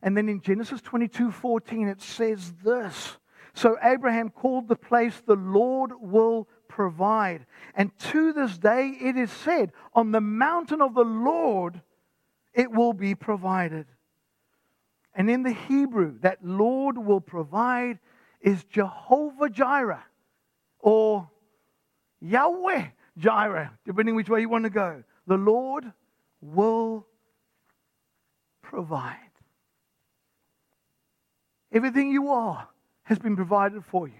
And 0.00 0.16
then 0.16 0.28
in 0.28 0.40
Genesis 0.40 0.80
22 0.80 1.32
14, 1.32 1.88
it 1.88 2.00
says 2.00 2.52
this. 2.64 3.18
So 3.54 3.76
Abraham 3.82 4.30
called 4.30 4.68
the 4.68 4.76
place 4.76 5.20
the 5.26 5.34
Lord 5.34 5.90
will 6.00 6.46
provide. 6.68 7.46
And 7.74 7.90
to 7.98 8.32
this 8.32 8.56
day 8.56 8.96
it 9.00 9.16
is 9.16 9.32
said, 9.32 9.72
On 9.94 10.12
the 10.12 10.20
mountain 10.20 10.80
of 10.80 10.94
the 10.94 11.04
Lord 11.04 11.82
it 12.54 12.70
will 12.70 12.92
be 12.92 13.16
provided. 13.16 13.86
And 15.18 15.28
in 15.28 15.42
the 15.42 15.52
Hebrew, 15.52 16.16
that 16.20 16.38
Lord 16.44 16.96
will 16.96 17.20
provide 17.20 17.98
is 18.40 18.62
Jehovah 18.64 19.50
Jireh 19.50 20.04
or 20.78 21.28
Yahweh 22.20 22.84
Jireh, 23.18 23.72
depending 23.84 24.14
which 24.14 24.28
way 24.28 24.40
you 24.40 24.48
want 24.48 24.62
to 24.64 24.70
go. 24.70 25.02
The 25.26 25.36
Lord 25.36 25.92
will 26.40 27.04
provide. 28.62 29.16
Everything 31.72 32.12
you 32.12 32.30
are 32.30 32.68
has 33.02 33.18
been 33.18 33.34
provided 33.34 33.84
for 33.84 34.06
you. 34.06 34.14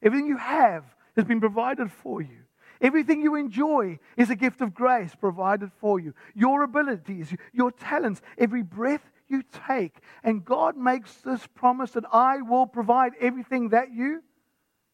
Everything 0.00 0.28
you 0.28 0.36
have 0.36 0.84
has 1.16 1.24
been 1.24 1.40
provided 1.40 1.90
for 1.90 2.22
you. 2.22 2.38
Everything 2.80 3.20
you 3.20 3.34
enjoy 3.34 3.98
is 4.16 4.30
a 4.30 4.36
gift 4.36 4.60
of 4.60 4.74
grace 4.74 5.12
provided 5.14 5.72
for 5.80 5.98
you. 5.98 6.14
Your 6.34 6.62
abilities, 6.62 7.34
your 7.52 7.72
talents, 7.72 8.22
every 8.38 8.62
breath 8.62 9.10
you 9.30 9.42
take. 9.68 9.96
And 10.22 10.44
God 10.44 10.76
makes 10.76 11.14
this 11.16 11.46
promise 11.54 11.92
that 11.92 12.04
I 12.12 12.42
will 12.42 12.66
provide 12.66 13.12
everything 13.20 13.70
that 13.70 13.92
you 13.92 14.22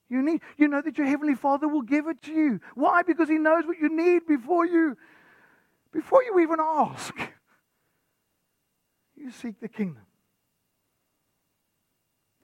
you 0.09 0.22
need. 0.22 0.40
You 0.57 0.68
know 0.68 0.81
that 0.83 0.96
your 0.99 1.07
heavenly 1.07 1.35
Father 1.35 1.66
will 1.66 1.83
give 1.83 2.07
it 2.07 2.22
to 2.22 2.33
you. 2.33 2.61
Why? 2.75 3.03
Because 3.03 3.29
he 3.29 3.38
knows 3.38 3.66
what 3.66 3.79
you 3.79 3.88
need 3.88 4.27
before 4.27 4.64
you 4.64 4.96
before 5.92 6.22
you 6.22 6.38
even 6.40 6.59
ask. 6.61 7.14
You 9.16 9.31
seek 9.33 9.59
the 9.61 9.68
kingdom. 9.68 10.05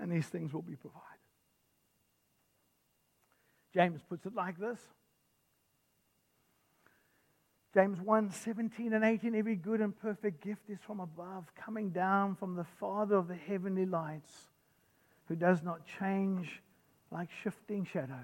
And 0.00 0.10
these 0.10 0.26
things 0.26 0.52
will 0.52 0.62
be 0.62 0.74
provided. 0.74 1.06
James 3.72 4.00
puts 4.08 4.26
it 4.26 4.34
like 4.34 4.58
this. 4.58 4.80
James 7.74 8.00
1 8.00 8.30
17 8.30 8.92
and 8.92 9.04
18 9.04 9.34
Every 9.34 9.56
good 9.56 9.80
and 9.80 9.98
perfect 9.98 10.42
gift 10.44 10.68
is 10.68 10.78
from 10.86 11.00
above, 11.00 11.50
coming 11.56 11.90
down 11.90 12.34
from 12.34 12.54
the 12.54 12.66
Father 12.78 13.16
of 13.16 13.28
the 13.28 13.34
heavenly 13.34 13.86
lights, 13.86 14.32
who 15.26 15.36
does 15.36 15.62
not 15.62 15.80
change 15.98 16.60
like 17.10 17.28
shifting 17.42 17.84
shadows. 17.84 18.18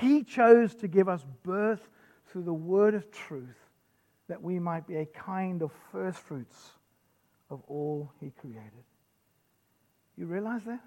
He 0.00 0.24
chose 0.24 0.74
to 0.76 0.88
give 0.88 1.08
us 1.08 1.24
birth 1.42 1.88
through 2.30 2.42
the 2.42 2.52
word 2.54 2.94
of 2.94 3.10
truth, 3.10 3.58
that 4.28 4.42
we 4.42 4.58
might 4.58 4.86
be 4.86 4.96
a 4.96 5.06
kind 5.06 5.62
of 5.62 5.70
first 5.92 6.18
fruits 6.18 6.70
of 7.48 7.60
all 7.68 8.12
He 8.20 8.30
created. 8.30 8.84
You 10.16 10.26
realize 10.26 10.62
that? 10.66 10.80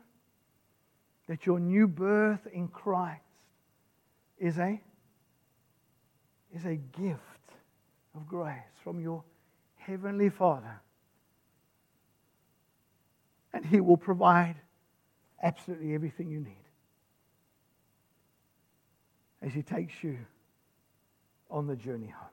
That 1.28 1.46
your 1.46 1.60
new 1.60 1.88
birth 1.88 2.46
in 2.52 2.68
Christ 2.68 3.22
is 4.38 4.58
a 4.58 4.82
is 6.56 6.66
a 6.66 6.76
gift 6.76 7.20
of 8.16 8.28
grace 8.28 8.58
from 8.84 9.00
your 9.00 9.24
Heavenly 9.76 10.30
Father. 10.30 10.82
And 13.54 13.66
He 13.66 13.80
will 13.80 13.98
provide 13.98 14.56
absolutely 15.42 15.94
everything 15.94 16.30
you 16.30 16.40
need 16.40 16.56
as 19.42 19.54
He 19.54 19.62
takes 19.62 20.04
you 20.04 20.18
on 21.50 21.68
the 21.68 21.76
journey 21.76 22.08
home. 22.08 22.30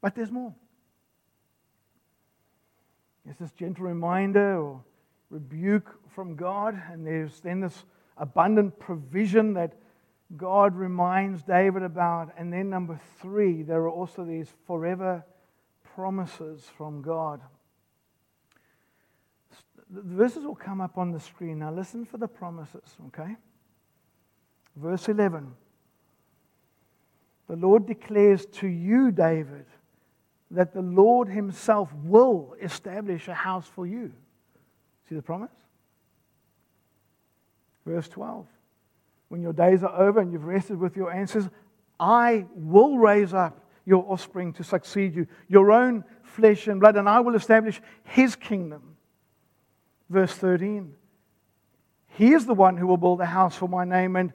But 0.00 0.14
there's 0.14 0.30
more. 0.30 0.54
There's 3.24 3.36
this 3.36 3.52
gentle 3.52 3.84
reminder 3.84 4.58
or 4.58 4.82
rebuke 5.28 5.94
from 6.14 6.36
God, 6.36 6.80
and 6.90 7.06
there's 7.06 7.40
then 7.40 7.60
this 7.60 7.84
abundant 8.16 8.78
provision 8.78 9.54
that 9.54 9.74
God 10.36 10.76
reminds 10.76 11.42
David 11.42 11.82
about. 11.82 12.32
And 12.36 12.52
then, 12.52 12.70
number 12.70 13.00
three, 13.20 13.62
there 13.62 13.80
are 13.80 13.90
also 13.90 14.24
these 14.24 14.48
forever 14.66 15.24
promises 15.94 16.70
from 16.76 17.02
God. 17.02 17.40
The 19.90 20.02
verses 20.02 20.44
will 20.44 20.54
come 20.54 20.80
up 20.80 20.98
on 20.98 21.10
the 21.10 21.18
screen. 21.18 21.58
Now, 21.58 21.72
listen 21.72 22.04
for 22.04 22.18
the 22.18 22.28
promises, 22.28 22.96
okay? 23.08 23.36
Verse 24.76 25.08
11 25.08 25.52
The 27.48 27.56
Lord 27.56 27.86
declares 27.86 28.46
to 28.46 28.68
you, 28.68 29.10
David, 29.10 29.66
that 30.52 30.72
the 30.72 30.82
Lord 30.82 31.28
Himself 31.28 31.92
will 32.04 32.54
establish 32.62 33.26
a 33.26 33.34
house 33.34 33.66
for 33.66 33.84
you. 33.84 34.12
See 35.08 35.16
the 35.16 35.22
promise? 35.22 35.50
Verse 37.84 38.08
12 38.08 38.46
when 39.30 39.40
your 39.40 39.52
days 39.52 39.82
are 39.84 39.96
over 39.96 40.20
and 40.20 40.32
you've 40.32 40.44
rested 40.44 40.78
with 40.78 40.96
your 40.96 41.12
ancestors, 41.12 41.50
I 41.98 42.46
will 42.52 42.98
raise 42.98 43.32
up 43.32 43.64
your 43.86 44.04
offspring 44.10 44.52
to 44.54 44.64
succeed 44.64 45.14
you, 45.14 45.26
your 45.48 45.70
own 45.70 46.04
flesh 46.22 46.66
and 46.66 46.80
blood, 46.80 46.96
and 46.96 47.08
I 47.08 47.20
will 47.20 47.36
establish 47.36 47.80
his 48.02 48.34
kingdom. 48.34 48.96
Verse 50.08 50.34
13 50.34 50.92
He 52.08 52.32
is 52.32 52.44
the 52.44 52.54
one 52.54 52.76
who 52.76 52.88
will 52.88 52.96
build 52.96 53.20
a 53.20 53.26
house 53.26 53.56
for 53.56 53.68
my 53.68 53.84
name, 53.84 54.16
and 54.16 54.32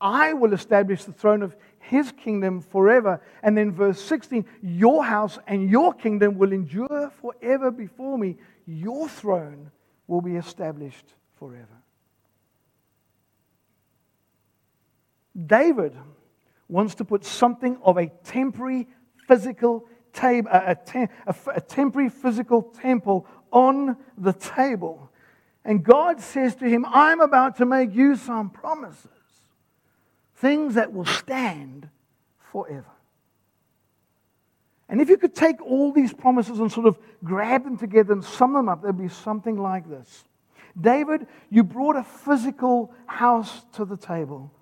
I 0.00 0.32
will 0.32 0.52
establish 0.52 1.04
the 1.04 1.12
throne 1.12 1.42
of 1.42 1.54
his 1.78 2.10
kingdom 2.10 2.60
forever. 2.60 3.20
And 3.40 3.56
then 3.56 3.70
verse 3.70 4.00
16 4.00 4.44
Your 4.62 5.04
house 5.04 5.38
and 5.46 5.70
your 5.70 5.94
kingdom 5.94 6.38
will 6.38 6.52
endure 6.52 7.12
forever 7.20 7.70
before 7.70 8.18
me, 8.18 8.36
your 8.66 9.08
throne 9.08 9.70
will 10.08 10.20
be 10.20 10.34
established 10.34 11.14
forever. 11.38 11.83
David 15.46 15.96
wants 16.68 16.94
to 16.96 17.04
put 17.04 17.24
something 17.24 17.78
of 17.82 17.96
a 17.96 18.06
temporary 18.24 18.88
physical 19.26 19.86
table, 20.12 20.48
a, 20.52 21.60
temporary 21.60 22.08
physical 22.08 22.62
temple 22.62 23.26
on 23.50 23.96
the 24.16 24.32
table. 24.32 25.10
And 25.64 25.82
God 25.82 26.20
says 26.20 26.54
to 26.56 26.68
him, 26.68 26.84
I'm 26.88 27.20
about 27.20 27.56
to 27.56 27.66
make 27.66 27.94
you 27.94 28.16
some 28.16 28.50
promises, 28.50 29.10
things 30.36 30.74
that 30.74 30.92
will 30.92 31.06
stand 31.06 31.88
forever. 32.52 32.86
And 34.88 35.00
if 35.00 35.08
you 35.08 35.16
could 35.16 35.34
take 35.34 35.60
all 35.62 35.92
these 35.92 36.12
promises 36.12 36.60
and 36.60 36.70
sort 36.70 36.86
of 36.86 36.98
grab 37.24 37.64
them 37.64 37.78
together 37.78 38.12
and 38.12 38.22
sum 38.22 38.52
them 38.52 38.68
up, 38.68 38.82
there'd 38.82 38.98
be 38.98 39.08
something 39.08 39.56
like 39.56 39.88
this 39.88 40.24
David, 40.78 41.26
you 41.50 41.64
brought 41.64 41.96
a 41.96 42.04
physical 42.04 42.92
house 43.06 43.64
to 43.72 43.84
the 43.84 43.96
table. 43.96 44.52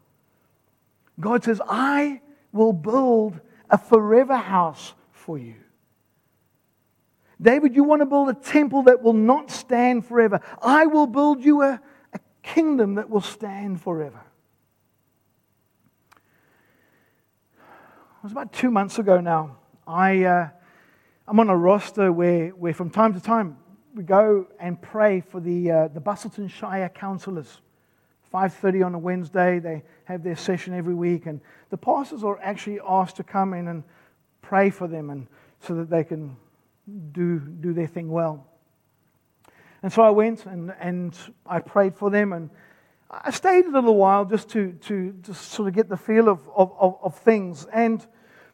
God 1.20 1.44
says, 1.44 1.60
I 1.68 2.20
will 2.52 2.72
build 2.72 3.40
a 3.70 3.78
forever 3.78 4.36
house 4.36 4.94
for 5.10 5.38
you. 5.38 5.54
David, 7.40 7.74
you 7.74 7.82
want 7.82 8.02
to 8.02 8.06
build 8.06 8.28
a 8.28 8.34
temple 8.34 8.84
that 8.84 9.02
will 9.02 9.12
not 9.12 9.50
stand 9.50 10.06
forever. 10.06 10.40
I 10.62 10.86
will 10.86 11.06
build 11.06 11.44
you 11.44 11.62
a, 11.62 11.80
a 12.12 12.20
kingdom 12.42 12.94
that 12.94 13.10
will 13.10 13.20
stand 13.20 13.80
forever. 13.80 14.20
It 18.18 18.22
was 18.22 18.32
about 18.32 18.52
two 18.52 18.70
months 18.70 19.00
ago 19.00 19.20
now. 19.20 19.56
I, 19.86 20.22
uh, 20.22 20.48
I'm 21.26 21.40
on 21.40 21.48
a 21.48 21.56
roster 21.56 22.12
where, 22.12 22.50
where 22.50 22.72
from 22.72 22.90
time 22.90 23.14
to 23.14 23.20
time 23.20 23.56
we 23.94 24.04
go 24.04 24.46
and 24.60 24.80
pray 24.80 25.20
for 25.20 25.40
the, 25.40 25.70
uh, 25.70 25.88
the 25.88 26.00
Busselton 26.00 26.48
Shire 26.48 26.88
councillors. 26.88 27.60
5.30 28.32 28.86
on 28.86 28.94
a 28.94 28.98
Wednesday, 28.98 29.58
they 29.58 29.82
have 30.04 30.22
their 30.22 30.36
session 30.36 30.74
every 30.74 30.94
week, 30.94 31.26
and 31.26 31.40
the 31.70 31.76
pastors 31.76 32.24
are 32.24 32.40
actually 32.40 32.80
asked 32.86 33.16
to 33.16 33.24
come 33.24 33.52
in 33.54 33.68
and 33.68 33.84
pray 34.40 34.70
for 34.70 34.88
them 34.88 35.10
and 35.10 35.26
so 35.60 35.74
that 35.74 35.90
they 35.90 36.02
can 36.02 36.36
do, 37.12 37.38
do 37.38 37.72
their 37.72 37.86
thing 37.86 38.10
well. 38.10 38.46
And 39.82 39.92
so 39.92 40.02
I 40.02 40.10
went 40.10 40.46
and, 40.46 40.72
and 40.80 41.16
I 41.46 41.58
prayed 41.58 41.96
for 41.96 42.10
them, 42.10 42.32
and 42.32 42.50
I 43.10 43.30
stayed 43.30 43.66
a 43.66 43.70
little 43.70 43.96
while 43.96 44.24
just 44.24 44.48
to, 44.50 44.72
to 44.72 45.14
just 45.22 45.52
sort 45.52 45.68
of 45.68 45.74
get 45.74 45.88
the 45.88 45.96
feel 45.96 46.28
of, 46.28 46.48
of, 46.56 46.72
of, 46.78 46.98
of 47.02 47.18
things. 47.18 47.66
And 47.72 48.04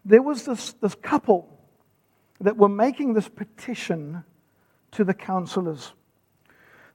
there 0.04 0.22
was 0.22 0.44
this, 0.44 0.72
this 0.74 0.94
couple 0.94 1.48
that 2.40 2.56
were 2.56 2.68
making 2.68 3.14
this 3.14 3.28
petition 3.28 4.24
to 4.92 5.04
the 5.04 5.14
councillors. 5.14 5.92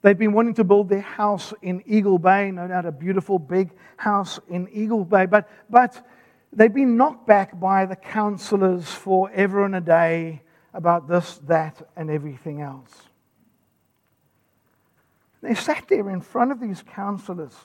They've 0.04 0.18
been 0.18 0.34
wanting 0.34 0.56
to 0.56 0.66
build 0.66 0.90
their 0.90 1.00
house 1.00 1.54
in 1.62 1.82
Eagle 1.86 2.20
Bay, 2.20 2.52
no 2.52 2.68
doubt 2.68 2.86
a 2.86 2.92
beautiful 2.92 3.40
big 3.40 3.72
house 3.96 4.38
in 4.50 4.68
Eagle 4.70 5.06
Bay, 5.06 5.26
but, 5.26 5.50
but 5.70 6.06
they've 6.52 6.74
been 6.74 6.98
knocked 6.98 7.26
back 7.26 7.58
by 7.58 7.86
the 7.86 7.96
councillors 7.96 8.92
for 8.92 9.32
ever 9.32 9.64
and 9.64 9.78
a 9.78 9.82
day 9.82 10.42
about 10.74 11.08
this, 11.08 11.40
that, 11.46 11.82
and 11.96 12.12
everything 12.12 12.60
else. 12.60 12.92
They 15.42 15.56
sat 15.56 15.86
there 15.88 16.10
in 16.10 16.20
front 16.20 16.52
of 16.52 16.60
these 16.60 16.84
councillors, 16.84 17.56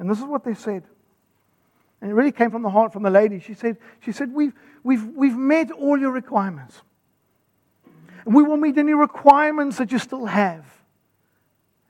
and 0.00 0.10
this 0.10 0.18
is 0.18 0.24
what 0.24 0.42
they 0.42 0.54
said. 0.54 0.82
And 2.00 2.10
it 2.10 2.14
really 2.14 2.32
came 2.32 2.50
from 2.50 2.62
the 2.62 2.70
heart 2.70 2.92
from 2.92 3.04
the 3.04 3.10
lady. 3.10 3.38
She 3.38 3.54
said, 3.54 3.76
she 4.00 4.10
said 4.10 4.32
we've, 4.34 4.54
we've, 4.82 5.06
we've 5.06 5.36
met 5.36 5.70
all 5.70 5.96
your 5.96 6.10
requirements. 6.10 6.80
And 8.24 8.34
we 8.34 8.42
won't 8.42 8.60
meet 8.60 8.76
any 8.76 8.94
requirements 8.94 9.78
that 9.78 9.92
you 9.92 9.98
still 10.00 10.26
have. 10.26 10.79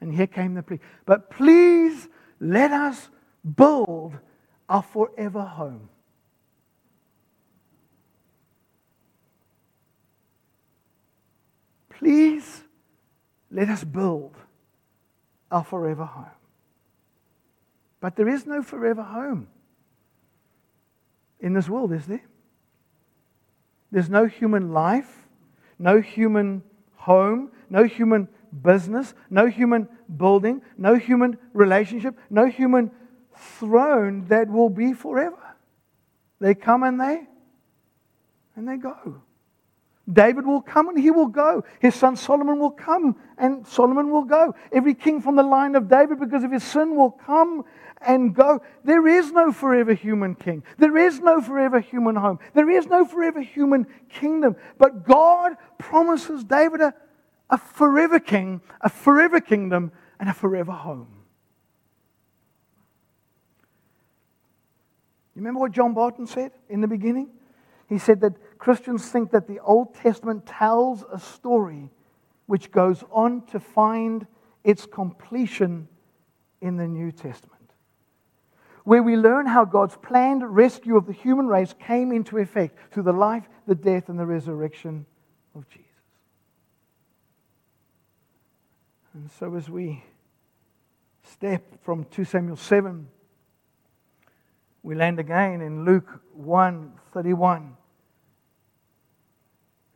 And 0.00 0.14
here 0.14 0.26
came 0.26 0.54
the 0.54 0.62
plea. 0.62 0.80
But 1.04 1.30
please 1.30 2.08
let 2.40 2.72
us 2.72 3.08
build 3.56 4.18
our 4.68 4.82
forever 4.82 5.42
home. 5.42 5.88
Please 11.90 12.64
let 13.50 13.68
us 13.68 13.84
build 13.84 14.34
our 15.50 15.64
forever 15.64 16.04
home. 16.04 16.26
But 18.00 18.16
there 18.16 18.28
is 18.28 18.46
no 18.46 18.62
forever 18.62 19.02
home 19.02 19.48
in 21.40 21.52
this 21.52 21.68
world, 21.68 21.92
is 21.92 22.06
there? 22.06 22.24
There's 23.92 24.08
no 24.08 24.26
human 24.26 24.72
life, 24.72 25.28
no 25.78 26.00
human 26.00 26.62
home, 26.94 27.50
no 27.68 27.84
human 27.84 28.28
business, 28.62 29.14
no 29.28 29.46
human 29.46 29.88
building, 30.16 30.62
no 30.76 30.96
human 30.96 31.38
relationship, 31.52 32.18
no 32.28 32.46
human 32.46 32.90
throne 33.36 34.26
that 34.28 34.48
will 34.48 34.70
be 34.70 34.92
forever. 34.92 35.56
They 36.40 36.54
come 36.54 36.82
and 36.82 37.00
they 37.00 37.26
and 38.56 38.68
they 38.68 38.76
go. 38.76 39.22
David 40.12 40.46
will 40.46 40.62
come 40.62 40.88
and 40.88 40.98
he 40.98 41.10
will 41.10 41.28
go. 41.28 41.64
His 41.78 41.94
son 41.94 42.16
Solomon 42.16 42.58
will 42.58 42.70
come 42.70 43.16
and 43.38 43.66
Solomon 43.66 44.10
will 44.10 44.24
go. 44.24 44.54
Every 44.72 44.94
king 44.94 45.20
from 45.20 45.36
the 45.36 45.42
line 45.42 45.74
of 45.76 45.88
David, 45.88 46.18
because 46.18 46.42
of 46.42 46.50
his 46.50 46.64
sin, 46.64 46.96
will 46.96 47.12
come 47.12 47.64
and 48.00 48.34
go. 48.34 48.60
There 48.82 49.06
is 49.06 49.30
no 49.30 49.52
forever 49.52 49.94
human 49.94 50.34
king. 50.34 50.64
There 50.78 50.96
is 50.96 51.20
no 51.20 51.40
forever 51.40 51.80
human 51.80 52.16
home. 52.16 52.38
There 52.54 52.70
is 52.70 52.86
no 52.86 53.04
forever 53.04 53.40
human 53.40 53.86
kingdom. 54.08 54.56
But 54.78 55.06
God 55.06 55.52
promises 55.78 56.42
David 56.44 56.80
a, 56.80 56.94
a 57.50 57.58
forever 57.58 58.18
king, 58.18 58.62
a 58.80 58.88
forever 58.88 59.40
kingdom, 59.40 59.92
and 60.18 60.28
a 60.28 60.32
forever 60.32 60.72
home. 60.72 61.08
You 65.34 65.42
remember 65.42 65.60
what 65.60 65.72
John 65.72 65.94
Barton 65.94 66.26
said 66.26 66.52
in 66.68 66.80
the 66.80 66.88
beginning? 66.88 67.28
He 67.88 67.98
said 67.98 68.20
that 68.20 68.34
Christians 68.58 69.08
think 69.08 69.32
that 69.32 69.48
the 69.48 69.58
Old 69.60 69.94
Testament 69.94 70.46
tells 70.46 71.04
a 71.12 71.18
story 71.18 71.90
which 72.46 72.70
goes 72.70 73.04
on 73.10 73.46
to 73.46 73.58
find 73.58 74.26
its 74.64 74.86
completion 74.86 75.88
in 76.60 76.76
the 76.76 76.86
New 76.86 77.10
Testament, 77.10 77.72
where 78.84 79.02
we 79.02 79.16
learn 79.16 79.46
how 79.46 79.64
God's 79.64 79.96
planned 79.96 80.42
rescue 80.44 80.96
of 80.96 81.06
the 81.06 81.12
human 81.12 81.46
race 81.46 81.74
came 81.78 82.12
into 82.12 82.38
effect 82.38 82.76
through 82.92 83.04
the 83.04 83.12
life, 83.12 83.48
the 83.66 83.74
death, 83.74 84.08
and 84.08 84.18
the 84.18 84.26
resurrection 84.26 85.06
of 85.54 85.68
Jesus. 85.68 85.89
And 89.14 89.30
so, 89.38 89.54
as 89.56 89.68
we 89.68 90.04
step 91.22 91.82
from 91.82 92.04
2 92.04 92.24
Samuel 92.24 92.56
7, 92.56 93.08
we 94.82 94.94
land 94.94 95.18
again 95.18 95.60
in 95.60 95.84
Luke 95.84 96.08
1 96.34 96.92
31. 97.12 97.76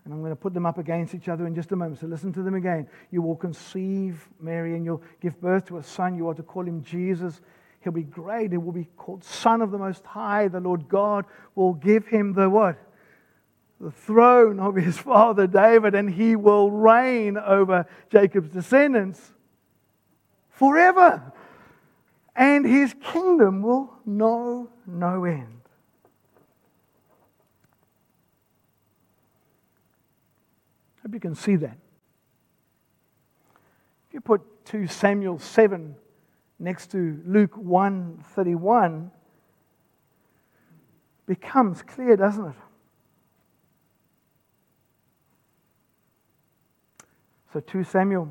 And 0.05 0.13
I'm 0.13 0.21
going 0.21 0.33
to 0.33 0.37
put 0.37 0.53
them 0.53 0.67
up 0.67 0.77
against 0.77 1.15
each 1.15 1.29
other 1.29 1.47
in 1.47 1.55
just 1.55 1.73
a 1.73 1.77
moment. 1.77 2.01
So 2.01 2.07
listen 2.07 2.33
to 2.35 2.43
them 2.43 2.55
again. 2.55 2.89
You 3.11 3.23
will 3.23 3.37
conceive 3.37 4.29
Mary 4.39 4.77
and 4.77 4.85
you'll 4.85 5.03
give 5.21 5.41
birth 5.41 5.67
to 5.67 5.79
a 5.79 5.83
son. 5.83 6.15
You 6.15 6.29
are 6.29 6.35
to 6.35 6.43
call 6.43 6.67
him 6.67 6.83
Jesus. 6.83 7.41
He'll 7.81 7.93
be 7.93 8.03
great. 8.03 8.51
He 8.51 8.59
will 8.59 8.73
be 8.73 8.89
called 8.97 9.25
Son 9.25 9.63
of 9.63 9.71
the 9.71 9.79
Most 9.79 10.05
High. 10.05 10.49
The 10.49 10.61
Lord 10.61 10.89
God 10.89 11.25
will 11.55 11.73
give 11.73 12.07
him 12.07 12.35
the 12.35 12.51
what? 12.51 12.77
The 13.81 13.91
throne 13.91 14.61
of 14.61 14.77
his 14.77 14.97
father 14.97 15.47
David, 15.47 15.95
and 15.95 16.09
he 16.09 16.37
will 16.37 16.71
reign 16.71 17.37
over 17.37 17.87
Jacob's 18.09 18.51
descendants 18.51 19.33
forever. 20.51 21.33
And 22.37 22.65
his 22.65 22.95
kingdom 23.03 23.63
will 23.63 23.93
know 24.07 24.71
no 24.87 25.25
end. 25.25 25.61
Hope 31.03 31.13
you 31.13 31.21
can 31.21 31.35
see 31.35 31.57
that. 31.57 31.77
If 34.09 34.15
you 34.15 34.21
put 34.21 34.65
2 34.65 34.87
Samuel 34.87 35.39
7 35.39 35.97
next 36.59 36.91
to 36.93 37.21
Luke 37.27 37.55
1:31 37.57 39.11
becomes 41.27 41.83
clear, 41.83 42.17
doesn't 42.17 42.47
it? 42.47 42.55
So 47.55 47.61
2 47.61 47.85
Samuel 47.85 48.29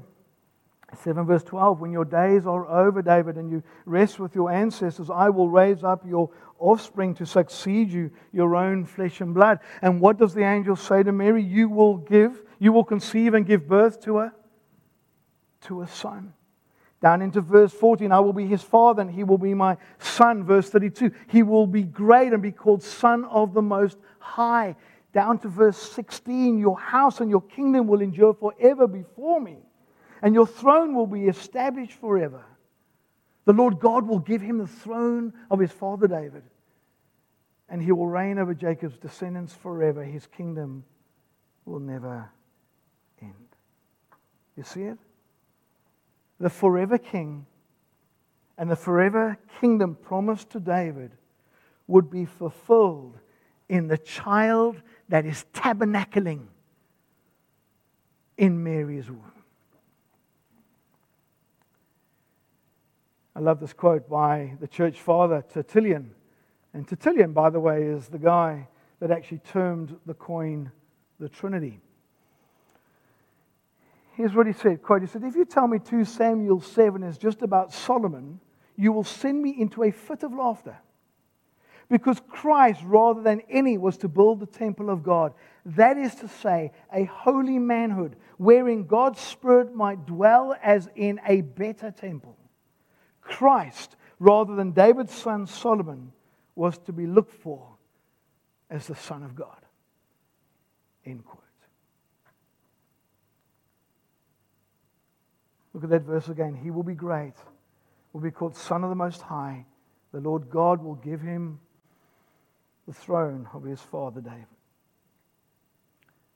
7 1.02 1.26
verse 1.26 1.44
12 1.44 1.80
when 1.80 1.92
your 1.92 2.06
days 2.06 2.46
are 2.46 2.68
over 2.68 3.02
david 3.02 3.36
and 3.36 3.50
you 3.50 3.64
rest 3.84 4.20
with 4.20 4.36
your 4.36 4.52
ancestors 4.52 5.10
i 5.10 5.28
will 5.28 5.50
raise 5.50 5.84
up 5.84 6.06
your 6.06 6.30
offspring 6.60 7.16
to 7.16 7.26
succeed 7.26 7.92
you 7.92 8.12
your 8.32 8.56
own 8.56 8.86
flesh 8.86 9.22
and 9.22 9.34
blood. 9.34 9.60
And 9.82 10.00
what 10.00 10.18
does 10.18 10.34
the 10.34 10.44
angel 10.44 10.76
say 10.76 11.04
to 11.04 11.12
mary? 11.12 11.44
You 11.44 11.70
will 11.70 11.98
give 11.98 12.42
you 12.60 12.72
will 12.72 12.84
conceive 12.84 13.34
and 13.34 13.46
give 13.46 13.68
birth 13.68 14.02
to 14.02 14.20
a 14.20 14.34
to 15.62 15.82
a 15.82 15.88
son. 15.88 16.34
Down 17.02 17.22
into 17.22 17.42
verse 17.42 17.74
14 17.74 18.12
i 18.12 18.20
will 18.20 18.34
be 18.34 18.48
his 18.48 18.62
father 18.62 19.02
and 19.02 19.12
he 19.12 19.24
will 19.24 19.38
be 19.38 19.54
my 19.54 19.78
son. 20.00 20.44
Verse 20.44 20.70
32 20.70 21.12
he 21.28 21.44
will 21.44 21.68
be 21.68 21.84
great 21.84 22.34
and 22.34 22.42
be 22.42 22.52
called 22.52 22.82
son 22.82 23.26
of 23.26 23.54
the 23.54 23.62
most 23.62 23.98
high 24.20 24.76
down 25.14 25.38
to 25.40 25.48
verse 25.48 25.78
16 25.78 26.58
your 26.58 26.80
house 26.80 27.22
and 27.22 27.30
your 27.30 27.42
kingdom 27.42 27.88
will 27.88 28.02
endure 28.02 28.34
forever 28.34 28.88
before 28.88 29.40
me 29.40 29.58
and 30.22 30.34
your 30.34 30.48
throne 30.48 30.96
will 30.96 31.08
be 31.08 31.26
established 31.28 31.94
forever 31.94 32.44
The 33.46 33.54
Lord 33.54 33.80
God 33.80 34.08
will 34.08 34.20
give 34.20 34.42
him 34.42 34.58
the 34.58 34.68
throne 34.68 35.34
of 35.52 35.60
his 35.60 35.72
father 35.72 36.08
David, 36.08 36.44
and 37.68 37.82
he 37.82 37.92
will 37.92 38.08
reign 38.08 38.38
over 38.38 38.54
Jacob's 38.54 38.98
descendants 38.98 39.54
forever. 39.54 40.04
His 40.04 40.28
kingdom 40.28 40.84
will 41.66 41.80
never 41.80 42.30
end. 43.22 43.34
You 44.56 44.64
see 44.64 44.84
it? 44.84 44.98
The 46.40 46.50
forever 46.50 46.98
king 46.98 47.46
and 48.58 48.70
the 48.70 48.76
forever 48.76 49.38
kingdom 49.60 49.96
promised 49.96 50.52
to 50.52 50.60
David 50.60 51.12
would 51.88 52.10
be 52.10 52.26
fulfilled 52.26 53.18
in 53.68 53.88
the 53.88 53.98
child 53.98 54.82
that 55.10 55.26
is 55.26 55.46
tabernacling 55.54 56.46
in 58.38 58.64
Mary's 58.64 59.10
womb. 59.10 59.32
I 63.36 63.40
love 63.40 63.60
this 63.60 63.74
quote 63.74 64.10
by 64.10 64.54
the 64.60 64.68
church 64.68 65.02
father 65.02 65.44
Tertullian. 65.52 66.12
And 66.74 66.88
Tertullian, 66.88 67.34
by 67.34 67.50
the 67.50 67.60
way, 67.60 67.84
is 67.84 68.08
the 68.08 68.20
guy 68.20 68.68
that 69.00 69.12
actually 69.12 69.40
termed 69.40 69.96
the 70.06 70.14
coin 70.14 70.72
the 71.20 71.30
Trinity. 71.30 71.80
Here's 74.16 74.34
what 74.34 74.46
he 74.46 74.54
said, 74.54 74.82
quote, 74.84 75.02
he 75.02 75.08
said, 75.08 75.24
if 75.24 75.36
you 75.36 75.46
tell 75.46 75.68
me 75.68 75.80
2 75.80 76.06
Samuel 76.06 76.62
7 76.62 77.02
is 77.02 77.18
just 77.18 77.42
about 77.42 77.74
Solomon, 77.74 78.40
you 78.76 78.92
will 78.92 79.04
send 79.04 79.42
me 79.42 79.56
into 79.60 79.84
a 79.84 79.92
fit 79.92 80.24
of 80.24 80.34
laughter. 80.34 80.78
Because 81.94 82.20
Christ, 82.28 82.82
rather 82.86 83.22
than 83.22 83.44
any, 83.52 83.78
was 83.78 83.98
to 83.98 84.08
build 84.08 84.40
the 84.40 84.48
temple 84.48 84.90
of 84.90 85.04
God. 85.04 85.32
That 85.64 85.96
is 85.96 86.16
to 86.16 86.28
say, 86.28 86.72
a 86.92 87.04
holy 87.04 87.60
manhood, 87.60 88.16
wherein 88.38 88.88
God's 88.88 89.20
Spirit 89.20 89.76
might 89.76 90.08
dwell 90.08 90.56
as 90.64 90.90
in 90.96 91.22
a 91.28 91.42
better 91.42 91.92
temple. 91.92 92.36
Christ, 93.22 93.96
rather 94.18 94.56
than 94.56 94.72
David's 94.72 95.14
son 95.14 95.46
Solomon, 95.46 96.12
was 96.56 96.80
to 96.80 96.92
be 96.92 97.06
looked 97.06 97.40
for 97.44 97.64
as 98.72 98.88
the 98.88 98.96
Son 98.96 99.22
of 99.22 99.36
God. 99.36 99.62
End 101.06 101.24
quote. 101.24 101.44
Look 105.76 105.84
at 105.84 105.92
that 105.92 106.02
verse 106.02 106.28
again. 106.28 106.56
He 106.56 106.72
will 106.72 106.82
be 106.82 106.96
great, 106.96 107.36
will 108.14 108.22
be 108.22 108.32
called 108.32 108.56
Son 108.56 108.84
of 108.84 108.90
the 108.90 108.96
Most 108.96 109.22
High. 109.22 109.68
The 110.12 110.22
Lord 110.22 110.50
God 110.50 110.84
will 110.84 110.96
give 110.96 111.22
him 111.22 111.60
the 112.88 112.94
throne 112.94 113.48
of 113.54 113.64
his 113.64 113.82
father 113.82 114.22
David. 114.22 114.46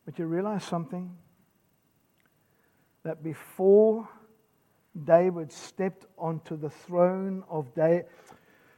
But 0.06 0.18
you 0.20 0.26
realize 0.26 0.64
something? 0.64 1.16
That 3.04 3.24
before 3.24 4.08
David 5.06 5.52
stepped 5.52 6.06
onto 6.18 6.58
the 6.58 6.70
throne 6.70 7.44
of 7.50 7.74
David, 7.76 8.06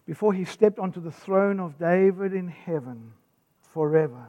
before 0.05 0.33
he 0.33 0.43
stepped 0.43 0.79
onto 0.79 0.99
the 0.99 1.11
throne 1.11 1.59
of 1.59 1.77
David 1.77 2.33
in 2.33 2.47
heaven 2.47 3.13
forever, 3.61 4.27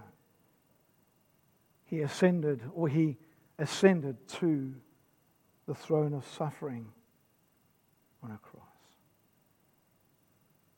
he 1.87 2.01
ascended, 2.01 2.61
or 2.75 2.89
he 2.89 3.17
ascended 3.59 4.17
to 4.29 4.75
the 5.67 5.75
throne 5.75 6.13
of 6.13 6.27
suffering 6.27 6.87
on 8.23 8.31
a 8.31 8.39
cross. 8.39 8.65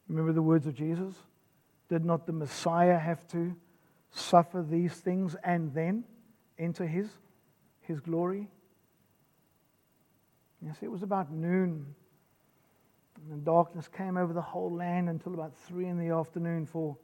Remember 0.09 0.33
the 0.33 0.43
words 0.43 0.67
of 0.67 0.75
Jesus? 0.75 1.15
Did 1.93 2.07
not 2.07 2.25
the 2.25 2.33
Messiah 2.33 2.99
have 2.99 3.29
to 3.33 3.55
suffer 4.13 4.65
these 4.67 4.95
things 4.95 5.37
and 5.45 5.75
then 5.75 6.05
enter 6.59 6.87
his, 6.87 7.07
his 7.83 8.01
glory? 8.01 8.49
Yes, 10.63 10.77
it 10.81 10.91
was 10.91 11.03
about 11.03 11.31
noon. 11.31 11.95
And 13.31 13.45
darkness 13.45 13.91
came 13.95 14.17
over 14.17 14.33
the 14.33 14.41
whole 14.41 14.75
land 14.75 15.11
until 15.11 15.35
about 15.35 15.55
three 15.69 15.87
in 15.87 15.99
the 15.99 16.15
afternoon, 16.15 16.65
for 16.65 16.97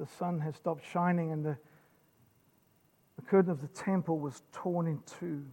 the 0.00 0.06
sun 0.18 0.40
had 0.40 0.56
stopped 0.56 0.82
shining 0.92 1.30
and 1.30 1.44
the, 1.44 1.56
the 3.14 3.22
curtain 3.22 3.52
of 3.52 3.60
the 3.60 3.68
temple 3.68 4.18
was 4.18 4.42
torn 4.50 4.88
in 4.88 5.00
two. 5.20 5.44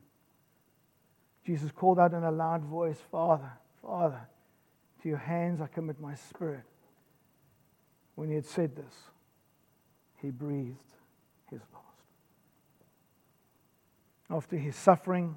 Jesus 1.46 1.70
called 1.72 2.00
out 2.00 2.14
in 2.14 2.24
a 2.24 2.32
loud 2.32 2.64
voice, 2.64 2.98
Father, 3.12 3.52
Father, 3.84 4.28
to 5.04 5.08
your 5.08 5.20
hands 5.20 5.62
I 5.62 5.68
commit 5.68 6.02
my 6.02 6.16
spirit. 6.16 6.64
When 8.22 8.30
he 8.30 8.36
had 8.36 8.46
said 8.46 8.76
this, 8.76 8.94
he 10.22 10.30
breathed 10.30 10.78
his 11.50 11.60
last. 11.74 12.04
After 14.30 14.58
his 14.58 14.76
suffering, 14.76 15.36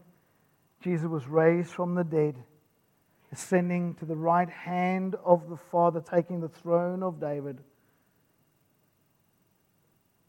Jesus 0.83 1.07
was 1.07 1.27
raised 1.27 1.71
from 1.71 1.95
the 1.95 2.05
dead, 2.05 2.37
ascending 3.33 3.95
to 3.95 4.05
the 4.05 4.15
right 4.15 4.51
hand 4.51 5.17
of 5.25 5.49
the 5.49 5.57
Father, 5.57 6.03
taking 6.03 6.43
the 6.43 6.51
throne 6.51 7.03
of 7.03 7.19
David, 7.19 7.59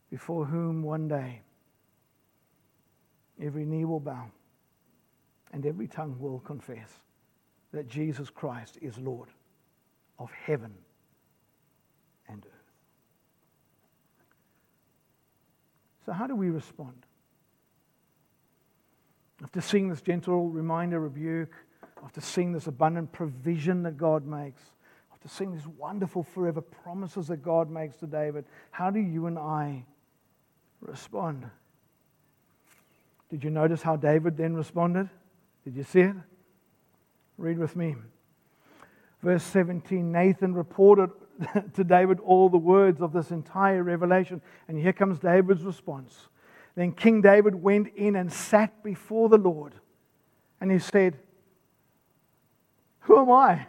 before 0.10 0.46
whom 0.46 0.82
one 0.82 1.10
day 1.10 1.42
every 3.44 3.66
knee 3.66 3.84
will 3.84 4.00
bow 4.00 4.32
and 5.52 5.66
every 5.66 5.90
tongue 5.90 6.16
will 6.20 6.40
confess 6.40 7.02
that 7.74 7.90
Jesus 7.90 8.30
Christ 8.30 8.78
is 8.82 8.98
Lord 8.98 9.28
of 10.18 10.32
heaven 10.32 10.74
and 12.28 12.46
earth. 12.46 12.52
So, 16.06 16.12
how 16.12 16.28
do 16.28 16.36
we 16.36 16.50
respond? 16.50 17.06
After 19.44 19.60
seeing 19.60 19.90
this 19.90 20.02
gentle 20.02 20.50
reminder, 20.50 21.00
rebuke, 21.00 21.54
after 22.04 22.22
seeing 22.22 22.52
this 22.54 22.68
abundant 22.68 23.12
provision 23.12 23.84
that 23.84 23.98
God 23.98 24.26
makes, 24.26 24.62
after 25.12 25.28
seeing 25.28 25.54
these 25.54 25.68
wonderful 25.68 26.24
forever 26.24 26.62
promises 26.62 27.28
that 27.28 27.44
God 27.44 27.70
makes 27.70 27.96
to 27.98 28.08
David, 28.08 28.46
how 28.72 28.90
do 28.90 29.00
you 29.00 29.26
and 29.26 29.40
I 29.40 29.86
respond? 30.80 31.50
Did 33.30 33.44
you 33.44 33.50
notice 33.50 33.82
how 33.82 33.96
David 33.96 34.38
then 34.38 34.56
responded? 34.56 35.10
Did 35.64 35.76
you 35.76 35.84
see 35.84 36.02
it? 36.02 36.16
Read 37.38 37.58
with 37.58 37.76
me. 37.76 37.96
Verse 39.24 39.44
17 39.44 40.12
Nathan 40.12 40.54
reported 40.54 41.10
to 41.74 41.84
David 41.84 42.20
all 42.20 42.50
the 42.50 42.58
words 42.58 43.02
of 43.02 43.14
this 43.14 43.32
entire 43.32 43.84
revelation. 43.84 44.42
And 44.68 44.78
here 44.78 44.94
comes 44.94 45.20
David's 45.20 45.64
response. 45.64 46.28
Then 46.76 46.92
King 46.92 47.22
David 47.22 47.56
went 47.56 47.96
in 47.96 48.16
and 48.16 48.32
sat 48.32 48.84
before 48.84 49.30
the 49.30 49.38
Lord. 49.38 49.74
And 50.60 50.72
he 50.72 50.80
said, 50.80 51.18
Who 53.02 53.20
am 53.20 53.32
I? 53.32 53.66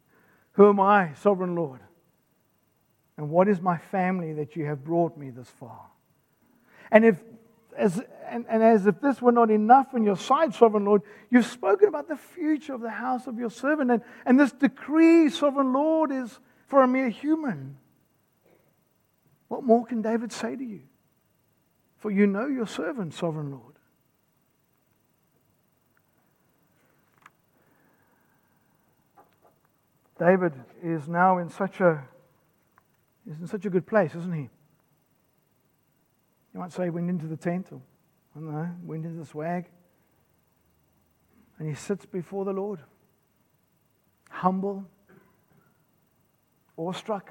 Who 0.52 0.68
am 0.68 0.78
I, 0.78 1.14
sovereign 1.14 1.56
Lord? 1.56 1.80
And 3.16 3.30
what 3.30 3.48
is 3.48 3.60
my 3.60 3.78
family 3.78 4.32
that 4.34 4.56
you 4.56 4.66
have 4.66 4.84
brought 4.84 5.16
me 5.16 5.30
this 5.30 5.48
far? 5.48 5.80
And 6.90 7.04
if 7.04 7.16
as, 7.76 8.00
and, 8.28 8.44
and 8.48 8.62
as 8.62 8.86
if 8.86 9.00
this 9.00 9.20
were 9.20 9.32
not 9.32 9.50
enough 9.50 9.94
in 9.94 10.04
your 10.04 10.16
sight, 10.16 10.54
sovereign 10.54 10.84
Lord, 10.84 11.02
you've 11.30 11.46
spoken 11.46 11.88
about 11.88 12.08
the 12.08 12.16
future 12.16 12.74
of 12.74 12.80
the 12.80 12.90
house 12.90 13.26
of 13.26 13.38
your 13.38 13.50
servant. 13.50 13.90
And, 13.90 14.02
and 14.24 14.38
this 14.38 14.52
decree, 14.52 15.28
sovereign 15.28 15.72
Lord, 15.72 16.12
is 16.12 16.38
for 16.66 16.82
a 16.82 16.88
mere 16.88 17.08
human. 17.08 17.76
What 19.48 19.64
more 19.64 19.84
can 19.84 20.02
David 20.02 20.32
say 20.32 20.56
to 20.56 20.64
you? 20.64 20.82
For 21.96 22.10
you 22.10 22.26
know 22.26 22.46
your 22.46 22.66
servant, 22.66 23.14
sovereign 23.14 23.50
Lord. 23.50 23.74
David 30.18 30.52
is 30.82 31.08
now 31.08 31.38
in 31.38 31.48
such 31.48 31.80
a 31.80 32.04
is 33.26 33.40
in 33.40 33.46
such 33.46 33.64
a 33.64 33.70
good 33.70 33.86
place, 33.86 34.14
isn't 34.14 34.34
he? 34.34 34.50
You 36.52 36.60
might 36.60 36.72
say 36.72 36.84
he 36.84 36.90
went 36.90 37.08
into 37.08 37.26
the 37.26 37.36
tent 37.36 37.68
or 37.72 37.80
I 38.36 38.40
don't 38.40 38.52
know, 38.52 38.70
went 38.82 39.04
into 39.04 39.18
the 39.18 39.26
swag. 39.26 39.66
And 41.58 41.68
he 41.68 41.74
sits 41.74 42.04
before 42.04 42.44
the 42.44 42.52
Lord. 42.52 42.80
Humble, 44.28 44.84
awestruck, 46.76 47.30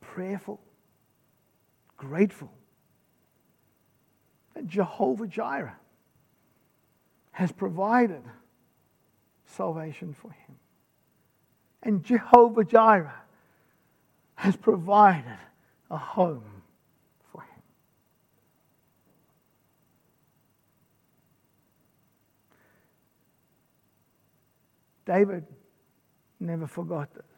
prayerful, 0.00 0.60
grateful 1.96 2.50
that 4.54 4.66
Jehovah 4.66 5.26
Jireh 5.26 5.76
has 7.32 7.52
provided 7.52 8.22
salvation 9.44 10.14
for 10.14 10.30
him. 10.30 10.56
And 11.82 12.02
Jehovah 12.02 12.64
Jireh 12.64 13.22
has 14.34 14.56
provided 14.56 15.38
a 15.90 15.96
home 15.96 16.62
for 17.30 17.42
him. 17.42 17.62
David 25.04 25.44
never 26.40 26.66
forgot 26.66 27.12
this. 27.14 27.35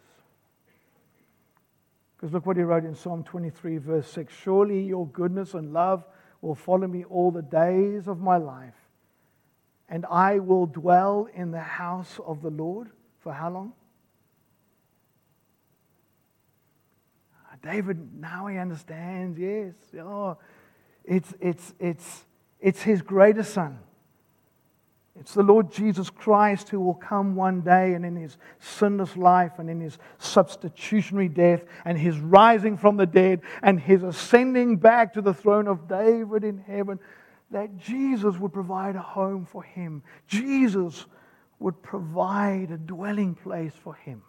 Because 2.19 2.33
look 2.35 2.47
what 2.47 2.57
he 2.57 2.65
wrote 2.65 2.85
in 2.85 2.97
Psalm 2.97 3.23
23, 3.23 3.79
verse 3.79 4.09
6 4.09 4.35
Surely 4.43 4.83
your 4.83 5.07
goodness 5.07 5.55
and 5.55 5.73
love 5.73 6.05
will 6.43 6.57
follow 6.57 6.89
me 6.89 7.05
all 7.05 7.31
the 7.31 7.43
days 7.43 8.09
of 8.09 8.19
my 8.19 8.37
life, 8.37 8.75
and 9.89 10.05
I 10.11 10.41
will 10.41 10.67
dwell 10.67 11.29
in 11.33 11.53
the 11.53 11.61
house 11.61 12.19
of 12.27 12.43
the 12.43 12.51
Lord 12.51 12.91
for 13.21 13.33
how 13.33 13.51
long? 13.51 13.73
David, 17.63 18.21
now 18.21 18.47
he 18.47 18.57
understands, 18.57 19.39
yes. 19.39 19.75
Oh, 19.99 20.39
it's, 21.05 21.35
it's, 21.41 21.75
it's, 21.79 22.25
it's 22.61 22.83
his 22.83 23.03
greatest 23.03 23.53
son. 23.53 23.79
It's 25.21 25.35
the 25.35 25.43
Lord 25.43 25.73
Jesus 25.73 26.11
Christ 26.11 26.69
who 26.69 26.79
will 26.79 26.95
come 26.95 27.35
one 27.35 27.61
day 27.63 27.95
and 27.95 28.07
in 28.07 28.15
his 28.15 28.39
sinless 28.61 29.17
life 29.17 29.59
and 29.59 29.69
in 29.69 29.81
his 29.81 29.99
substitutionary 30.19 31.29
death 31.29 31.65
and 31.85 31.99
his 31.99 32.19
rising 32.21 32.77
from 32.77 32.97
the 32.97 33.07
dead 33.07 33.41
and 33.63 33.81
his 33.81 34.05
ascending 34.05 34.77
back 34.77 35.15
to 35.15 35.21
the 35.21 35.35
throne 35.35 35.67
of 35.67 35.89
David 35.89 36.45
in 36.45 36.59
heaven, 36.59 37.01
that 37.51 37.77
Jesus 37.77 38.39
would 38.39 38.53
provide 38.53 38.95
a 38.95 39.03
home 39.03 39.45
for 39.45 39.63
him. 39.63 40.05
Jesus 40.29 41.07
would 41.59 41.83
provide 41.83 42.71
a 42.71 42.79
dwelling 42.79 43.35
place 43.35 43.75
for 43.75 43.95
him. 43.95 44.23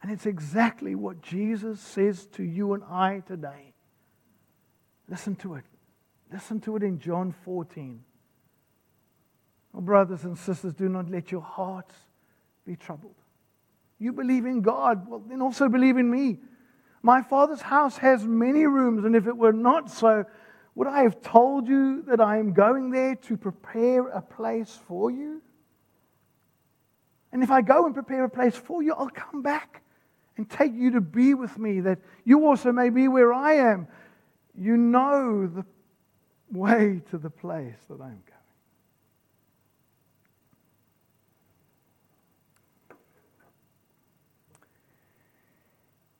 And 0.00 0.10
it's 0.10 0.26
exactly 0.26 0.94
what 0.94 1.20
Jesus 1.20 1.78
says 1.80 2.26
to 2.28 2.42
you 2.42 2.72
and 2.72 2.84
I 2.84 3.20
today. 3.26 3.74
Listen 5.08 5.36
to 5.36 5.56
it. 5.56 5.64
Listen 6.32 6.60
to 6.60 6.76
it 6.76 6.82
in 6.82 6.98
John 6.98 7.32
14. 7.44 8.02
Oh, 9.74 9.80
brothers 9.80 10.24
and 10.24 10.36
sisters, 10.36 10.74
do 10.74 10.88
not 10.88 11.10
let 11.10 11.30
your 11.30 11.42
hearts 11.42 11.94
be 12.66 12.76
troubled. 12.76 13.14
You 13.98 14.12
believe 14.12 14.44
in 14.44 14.60
God, 14.60 15.08
well, 15.08 15.22
then 15.26 15.40
also 15.40 15.68
believe 15.68 15.96
in 15.96 16.10
me. 16.10 16.38
My 17.02 17.22
Father's 17.22 17.62
house 17.62 17.98
has 17.98 18.24
many 18.24 18.66
rooms, 18.66 19.04
and 19.04 19.14
if 19.14 19.26
it 19.26 19.36
were 19.36 19.52
not 19.52 19.90
so, 19.90 20.24
would 20.74 20.88
I 20.88 21.02
have 21.02 21.22
told 21.22 21.68
you 21.68 22.02
that 22.02 22.20
I 22.20 22.38
am 22.38 22.52
going 22.52 22.90
there 22.90 23.14
to 23.14 23.36
prepare 23.36 24.08
a 24.08 24.20
place 24.20 24.78
for 24.86 25.10
you? 25.10 25.40
And 27.32 27.42
if 27.42 27.50
I 27.50 27.62
go 27.62 27.86
and 27.86 27.94
prepare 27.94 28.24
a 28.24 28.30
place 28.30 28.56
for 28.56 28.82
you, 28.82 28.94
I'll 28.94 29.08
come 29.08 29.42
back 29.42 29.82
and 30.36 30.48
take 30.48 30.74
you 30.74 30.90
to 30.92 31.00
be 31.00 31.34
with 31.34 31.58
me, 31.58 31.80
that 31.80 31.98
you 32.24 32.46
also 32.46 32.72
may 32.72 32.90
be 32.90 33.08
where 33.08 33.32
I 33.32 33.54
am. 33.54 33.88
You 34.54 34.76
know 34.76 35.46
the 35.46 35.64
way 36.50 37.02
to 37.10 37.18
the 37.18 37.30
place 37.30 37.76
that 37.88 38.00
I'm 38.00 38.22
going. 38.26 38.36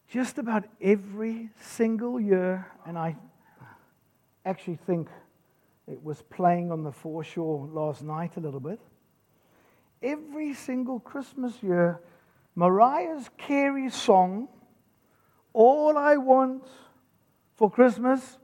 Just 0.09 0.39
about 0.39 0.65
every 0.81 1.51
single 1.61 2.21
year, 2.21 2.67
and 2.87 2.97
I 2.97 3.17
actually 4.45 4.79
think 4.87 5.09
it 5.87 6.03
was 6.03 6.23
playing 6.23 6.73
on 6.73 6.83
the 6.83 6.93
foreshore 6.93 7.69
last 7.71 8.03
night 8.03 8.37
a 8.37 8.41
little 8.41 8.61
bit. 8.61 8.81
Every 10.03 10.55
single 10.55 11.01
Christmas 11.01 11.63
year, 11.63 12.01
Mariah's 12.55 13.29
Carey 13.37 13.91
song, 13.91 14.49
All 15.53 15.99
I 15.99 16.17
Want 16.17 16.65
for 17.55 17.71
Christmas, 17.71 18.39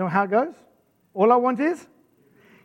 you 0.00 0.04
know 0.04 0.08
how 0.08 0.22
it 0.22 0.30
goes? 0.30 0.54
All 1.12 1.30
I 1.30 1.36
want 1.36 1.60
is? 1.60 1.86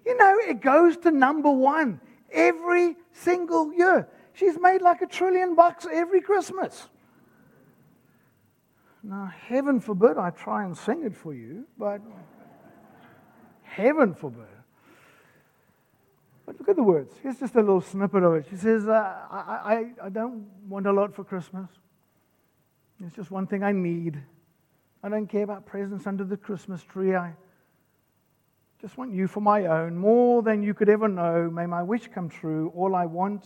You 0.05 0.17
know, 0.17 0.37
it 0.47 0.61
goes 0.61 0.95
to 0.99 1.11
number 1.11 1.51
one 1.51 1.99
every 2.31 2.95
single 3.11 3.73
year. 3.73 4.07
She's 4.31 4.57
made 4.57 4.81
like 4.81 5.01
a 5.01 5.05
trillion 5.05 5.53
bucks 5.53 5.85
every 5.91 6.21
Christmas. 6.21 6.87
Now, 9.03 9.33
heaven 9.47 9.81
forbid 9.81 10.17
I 10.17 10.29
try 10.29 10.63
and 10.63 10.77
sing 10.77 11.03
it 11.03 11.13
for 11.13 11.33
you, 11.33 11.65
but 11.77 11.99
heaven 13.63 14.13
forbid. 14.13 14.47
But 16.45 16.57
look 16.57 16.69
at 16.69 16.77
the 16.77 16.83
words. 16.83 17.11
Here's 17.21 17.37
just 17.37 17.55
a 17.55 17.59
little 17.59 17.81
snippet 17.81 18.23
of 18.23 18.35
it. 18.35 18.45
She 18.49 18.55
says, 18.55 18.87
uh, 18.87 19.13
I, 19.29 19.73
I, 19.73 20.05
I 20.05 20.09
don't 20.09 20.47
want 20.69 20.87
a 20.87 20.93
lot 20.93 21.13
for 21.13 21.25
Christmas. 21.25 21.67
It's 23.05 23.13
just 23.13 23.29
one 23.29 23.45
thing 23.45 23.61
I 23.61 23.73
need. 23.73 24.21
I 25.05 25.09
don't 25.09 25.27
care 25.27 25.43
about 25.43 25.67
presents 25.67 26.07
under 26.07 26.23
the 26.23 26.35
Christmas 26.35 26.81
tree. 26.81 27.13
I 27.13 27.35
just 28.81 28.97
want 28.97 29.13
you 29.13 29.27
for 29.27 29.39
my 29.39 29.67
own, 29.67 29.95
more 29.95 30.41
than 30.41 30.63
you 30.63 30.73
could 30.73 30.89
ever 30.89 31.07
know. 31.07 31.47
May 31.47 31.67
my 31.67 31.83
wish 31.83 32.09
come 32.11 32.27
true. 32.27 32.73
All 32.75 32.95
I 32.95 33.05
want 33.05 33.45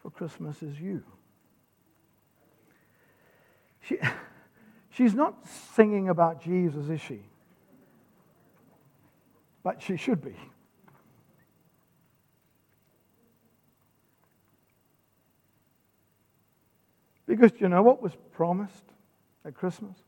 for 0.00 0.10
Christmas 0.10 0.62
is 0.62 0.80
you. 0.80 1.02
She, 3.82 3.98
she's 4.88 5.12
not 5.12 5.46
singing 5.46 6.08
about 6.08 6.42
Jesus, 6.42 6.88
is 6.88 7.02
she? 7.02 7.20
But 9.62 9.82
she 9.82 9.98
should 9.98 10.24
be. 10.24 10.36
Because 17.26 17.52
you 17.60 17.68
know 17.68 17.82
what 17.82 18.00
was 18.02 18.12
promised 18.32 18.84
at 19.44 19.52
Christmas? 19.52 19.98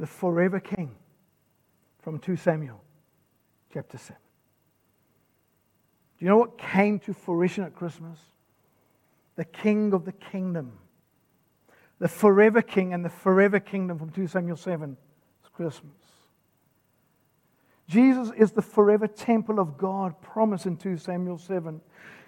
The 0.00 0.06
forever 0.06 0.58
king 0.58 0.96
from 2.00 2.18
2 2.18 2.34
Samuel 2.34 2.82
chapter 3.72 3.98
7. 3.98 4.16
Do 6.18 6.24
you 6.24 6.30
know 6.30 6.38
what 6.38 6.56
came 6.56 6.98
to 7.00 7.12
fruition 7.12 7.64
at 7.64 7.76
Christmas? 7.76 8.18
The 9.36 9.44
king 9.44 9.92
of 9.92 10.06
the 10.06 10.12
kingdom. 10.12 10.72
The 11.98 12.08
forever 12.08 12.62
king 12.62 12.94
and 12.94 13.04
the 13.04 13.10
forever 13.10 13.60
kingdom 13.60 13.98
from 13.98 14.10
2 14.10 14.26
Samuel 14.26 14.56
7 14.56 14.96
is 15.44 15.50
Christmas. 15.50 15.92
Jesus 17.86 18.30
is 18.38 18.52
the 18.52 18.62
forever 18.62 19.06
temple 19.06 19.60
of 19.60 19.76
God 19.76 20.18
promised 20.22 20.64
in 20.64 20.78
2 20.78 20.96
Samuel 20.96 21.36
7. 21.36 21.78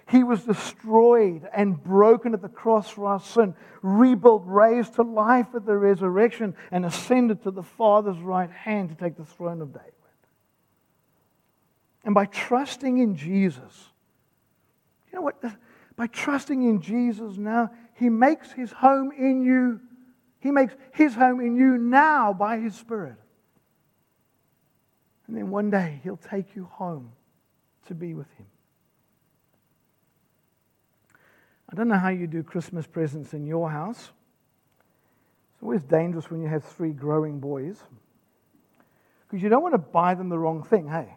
He 0.09 0.23
was 0.23 0.43
destroyed 0.43 1.47
and 1.53 1.81
broken 1.81 2.33
at 2.33 2.41
the 2.41 2.49
cross 2.49 2.89
for 2.89 3.07
our 3.07 3.19
sin, 3.19 3.55
rebuilt, 3.81 4.43
raised 4.45 4.95
to 4.95 5.03
life 5.03 5.47
at 5.55 5.65
the 5.65 5.77
resurrection, 5.77 6.55
and 6.71 6.85
ascended 6.85 7.43
to 7.43 7.51
the 7.51 7.63
Father's 7.63 8.19
right 8.19 8.51
hand 8.51 8.89
to 8.89 8.95
take 8.95 9.15
the 9.15 9.25
throne 9.25 9.61
of 9.61 9.73
David. 9.73 9.93
And 12.03 12.13
by 12.13 12.25
trusting 12.25 12.97
in 12.97 13.15
Jesus, 13.15 13.89
you 15.11 15.17
know 15.17 15.21
what? 15.21 15.41
By 15.95 16.07
trusting 16.07 16.63
in 16.63 16.81
Jesus 16.81 17.37
now, 17.37 17.71
He 17.93 18.09
makes 18.09 18.51
His 18.51 18.71
home 18.71 19.11
in 19.17 19.43
you. 19.43 19.79
He 20.39 20.51
makes 20.51 20.73
His 20.93 21.15
home 21.15 21.39
in 21.39 21.55
you 21.55 21.77
now 21.77 22.33
by 22.33 22.59
His 22.59 22.75
Spirit. 22.75 23.15
And 25.27 25.37
then 25.37 25.49
one 25.49 25.69
day 25.69 26.01
He'll 26.03 26.17
take 26.17 26.55
you 26.55 26.65
home 26.65 27.13
to 27.87 27.95
be 27.95 28.13
with 28.13 28.29
Him. 28.33 28.47
I 31.73 31.75
don't 31.75 31.87
know 31.87 31.97
how 31.97 32.09
you 32.09 32.27
do 32.27 32.43
Christmas 32.43 32.85
presents 32.85 33.33
in 33.33 33.47
your 33.47 33.67
house. 33.67 34.11
It's 35.55 35.63
always 35.63 35.81
dangerous 35.81 36.29
when 36.29 36.39
you 36.39 36.47
have 36.47 36.63
three 36.63 36.91
growing 36.91 37.39
boys 37.39 37.77
because 39.23 39.41
you 39.41 39.49
don't 39.49 39.63
want 39.63 39.73
to 39.73 39.79
buy 39.79 40.13
them 40.13 40.29
the 40.29 40.37
wrong 40.37 40.61
thing, 40.61 40.87
hey? 40.87 41.07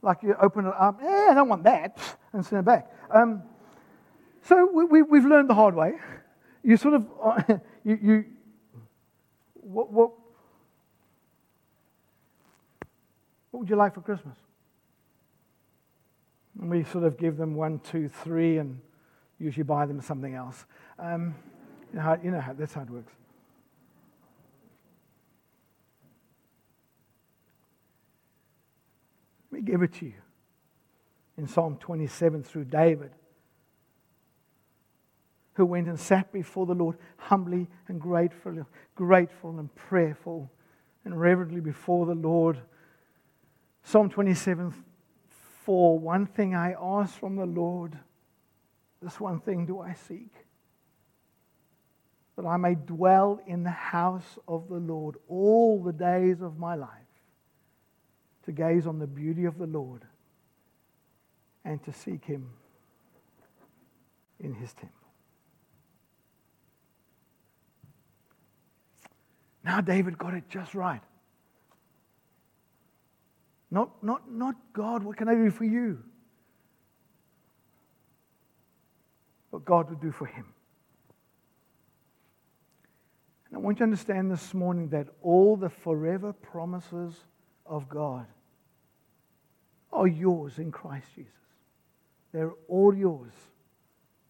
Like 0.00 0.22
you 0.22 0.36
open 0.40 0.66
it 0.66 0.74
up, 0.78 1.00
eh, 1.02 1.26
I 1.30 1.34
don't 1.34 1.48
want 1.48 1.64
that, 1.64 1.98
and 2.32 2.46
send 2.46 2.60
it 2.60 2.64
back. 2.64 2.88
Um, 3.10 3.42
so 4.44 4.70
we, 4.72 5.02
we, 5.02 5.18
have 5.18 5.28
learned 5.28 5.50
the 5.50 5.54
hard 5.54 5.74
way. 5.74 5.94
You 6.62 6.76
sort 6.76 6.94
of, 6.94 7.08
you, 7.84 7.98
you 8.00 8.24
what, 9.54 9.92
what, 9.92 10.10
what 13.50 13.58
would 13.58 13.68
you 13.68 13.74
like 13.74 13.94
for 13.94 14.02
Christmas? 14.02 14.36
And 16.60 16.70
we 16.70 16.84
sort 16.84 17.02
of 17.02 17.18
give 17.18 17.36
them 17.36 17.56
one, 17.56 17.80
two, 17.80 18.08
three, 18.08 18.58
and 18.58 18.78
usually 19.42 19.64
buy 19.64 19.86
them 19.86 20.00
something 20.00 20.34
else. 20.34 20.64
Um, 20.98 21.34
you, 21.92 21.98
know 21.98 22.02
how, 22.02 22.18
you 22.22 22.30
know 22.30 22.40
how 22.40 22.52
that's 22.52 22.72
how 22.72 22.82
it 22.82 22.90
works. 22.90 23.12
Let 29.50 29.60
me 29.60 29.70
give 29.70 29.82
it 29.82 29.92
to 29.94 30.06
you 30.06 30.14
in 31.36 31.46
Psalm 31.46 31.76
27 31.78 32.42
through 32.42 32.64
David, 32.64 33.10
who 35.54 35.66
went 35.66 35.88
and 35.88 35.98
sat 35.98 36.32
before 36.32 36.66
the 36.66 36.74
Lord 36.74 36.96
humbly 37.16 37.68
and 37.88 38.00
grateful, 38.00 38.66
grateful 38.94 39.58
and 39.58 39.74
prayerful 39.74 40.50
and 41.04 41.20
reverently 41.20 41.60
before 41.60 42.06
the 42.06 42.14
Lord. 42.14 42.60
Psalm 43.82 44.08
27 44.08 44.72
4 45.64 45.98
One 45.98 46.26
thing 46.26 46.54
I 46.54 46.74
ask 46.80 47.18
from 47.18 47.36
the 47.36 47.46
Lord 47.46 47.98
this 49.02 49.18
one 49.18 49.40
thing 49.40 49.66
do 49.66 49.80
I 49.80 49.94
seek 49.94 50.32
that 52.36 52.46
I 52.46 52.56
may 52.56 52.74
dwell 52.74 53.40
in 53.46 53.62
the 53.62 53.70
house 53.70 54.38
of 54.48 54.68
the 54.68 54.78
Lord 54.78 55.16
all 55.28 55.82
the 55.82 55.92
days 55.92 56.40
of 56.40 56.58
my 56.58 56.74
life, 56.74 56.88
to 58.44 58.52
gaze 58.52 58.86
on 58.86 58.98
the 58.98 59.06
beauty 59.06 59.44
of 59.44 59.58
the 59.58 59.66
Lord 59.66 60.02
and 61.64 61.82
to 61.84 61.92
seek 61.92 62.24
him 62.24 62.48
in 64.40 64.54
his 64.54 64.72
temple. 64.72 64.90
Now, 69.64 69.80
David 69.80 70.18
got 70.18 70.34
it 70.34 70.48
just 70.48 70.74
right. 70.74 71.02
Not, 73.70 74.02
not, 74.02 74.30
not 74.30 74.56
God, 74.72 75.04
what 75.04 75.16
can 75.16 75.28
I 75.28 75.34
do 75.34 75.50
for 75.50 75.64
you? 75.64 76.02
What 79.52 79.66
God 79.66 79.90
would 79.90 80.00
do 80.00 80.10
for 80.10 80.24
him. 80.24 80.46
And 83.46 83.56
I 83.56 83.60
want 83.60 83.76
you 83.76 83.78
to 83.80 83.84
understand 83.84 84.30
this 84.30 84.54
morning 84.54 84.88
that 84.88 85.08
all 85.20 85.56
the 85.56 85.68
forever 85.68 86.32
promises 86.32 87.14
of 87.66 87.86
God 87.86 88.24
are 89.92 90.06
yours 90.06 90.58
in 90.58 90.72
Christ 90.72 91.06
Jesus. 91.14 91.32
They're 92.32 92.54
all 92.66 92.94
yours 92.94 93.34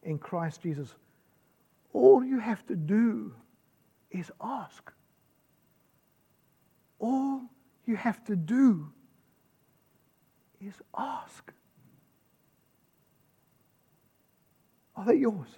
in 0.03 0.19
Christ 0.19 0.61
Jesus. 0.61 0.93
All 1.93 2.25
you 2.25 2.41
have 2.41 2.67
to 2.67 2.75
do 2.75 3.33
is 4.11 4.29
ask. 4.43 4.91
All 6.99 7.43
you 7.87 7.95
have 7.95 8.25
to 8.25 8.35
do 8.35 8.91
is 10.61 10.75
ask. 10.99 11.53
Are 15.03 15.07
they 15.07 15.19
yours? 15.19 15.49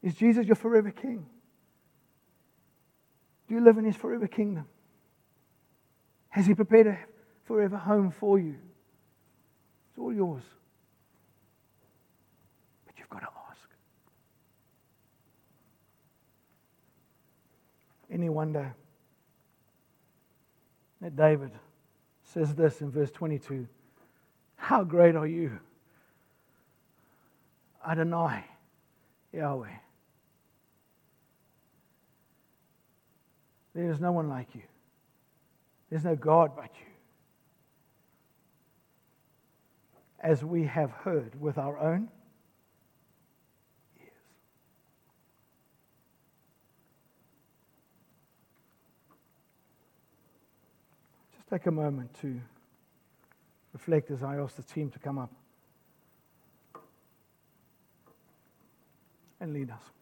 Is 0.00 0.14
Jesus 0.14 0.46
your 0.46 0.54
forever 0.54 0.92
king? 0.92 1.26
Do 3.48 3.54
you 3.54 3.60
live 3.60 3.78
in 3.78 3.84
his 3.84 3.96
forever 3.96 4.28
kingdom? 4.28 4.66
Has 6.28 6.46
he 6.46 6.54
prepared 6.54 6.86
a 6.86 6.98
forever 7.46 7.76
home 7.76 8.12
for 8.12 8.38
you? 8.38 8.54
It's 9.90 9.98
all 9.98 10.12
yours. 10.12 10.44
But 12.86 12.96
you've 12.96 13.08
got 13.08 13.20
to 13.20 13.28
ask. 13.50 13.68
Any 18.08 18.28
wonder 18.28 18.72
that 21.00 21.16
David 21.16 21.50
says 22.22 22.54
this 22.54 22.82
in 22.82 22.92
verse 22.92 23.10
22 23.10 23.66
How 24.54 24.84
great 24.84 25.16
are 25.16 25.26
you, 25.26 25.58
Adonai, 27.88 28.44
Yahweh? 29.32 29.68
There 33.74 33.90
is 33.90 34.00
no 34.00 34.10
one 34.12 34.28
like 34.28 34.54
you. 34.54 34.62
There's 35.90 36.04
no 36.04 36.16
God 36.16 36.52
but 36.56 36.70
you. 36.74 36.86
As 40.18 40.42
we 40.42 40.64
have 40.64 40.90
heard 40.90 41.40
with 41.40 41.58
our 41.58 41.78
own 41.78 42.08
ears. 44.00 44.10
Just 51.36 51.48
take 51.48 51.66
a 51.66 51.70
moment 51.70 52.12
to 52.22 52.40
reflect 53.74 54.10
as 54.10 54.22
I 54.22 54.38
ask 54.38 54.56
the 54.56 54.62
team 54.62 54.90
to 54.90 54.98
come 54.98 55.18
up 55.18 55.30
and 59.40 59.52
lead 59.54 59.70
us. 59.70 59.95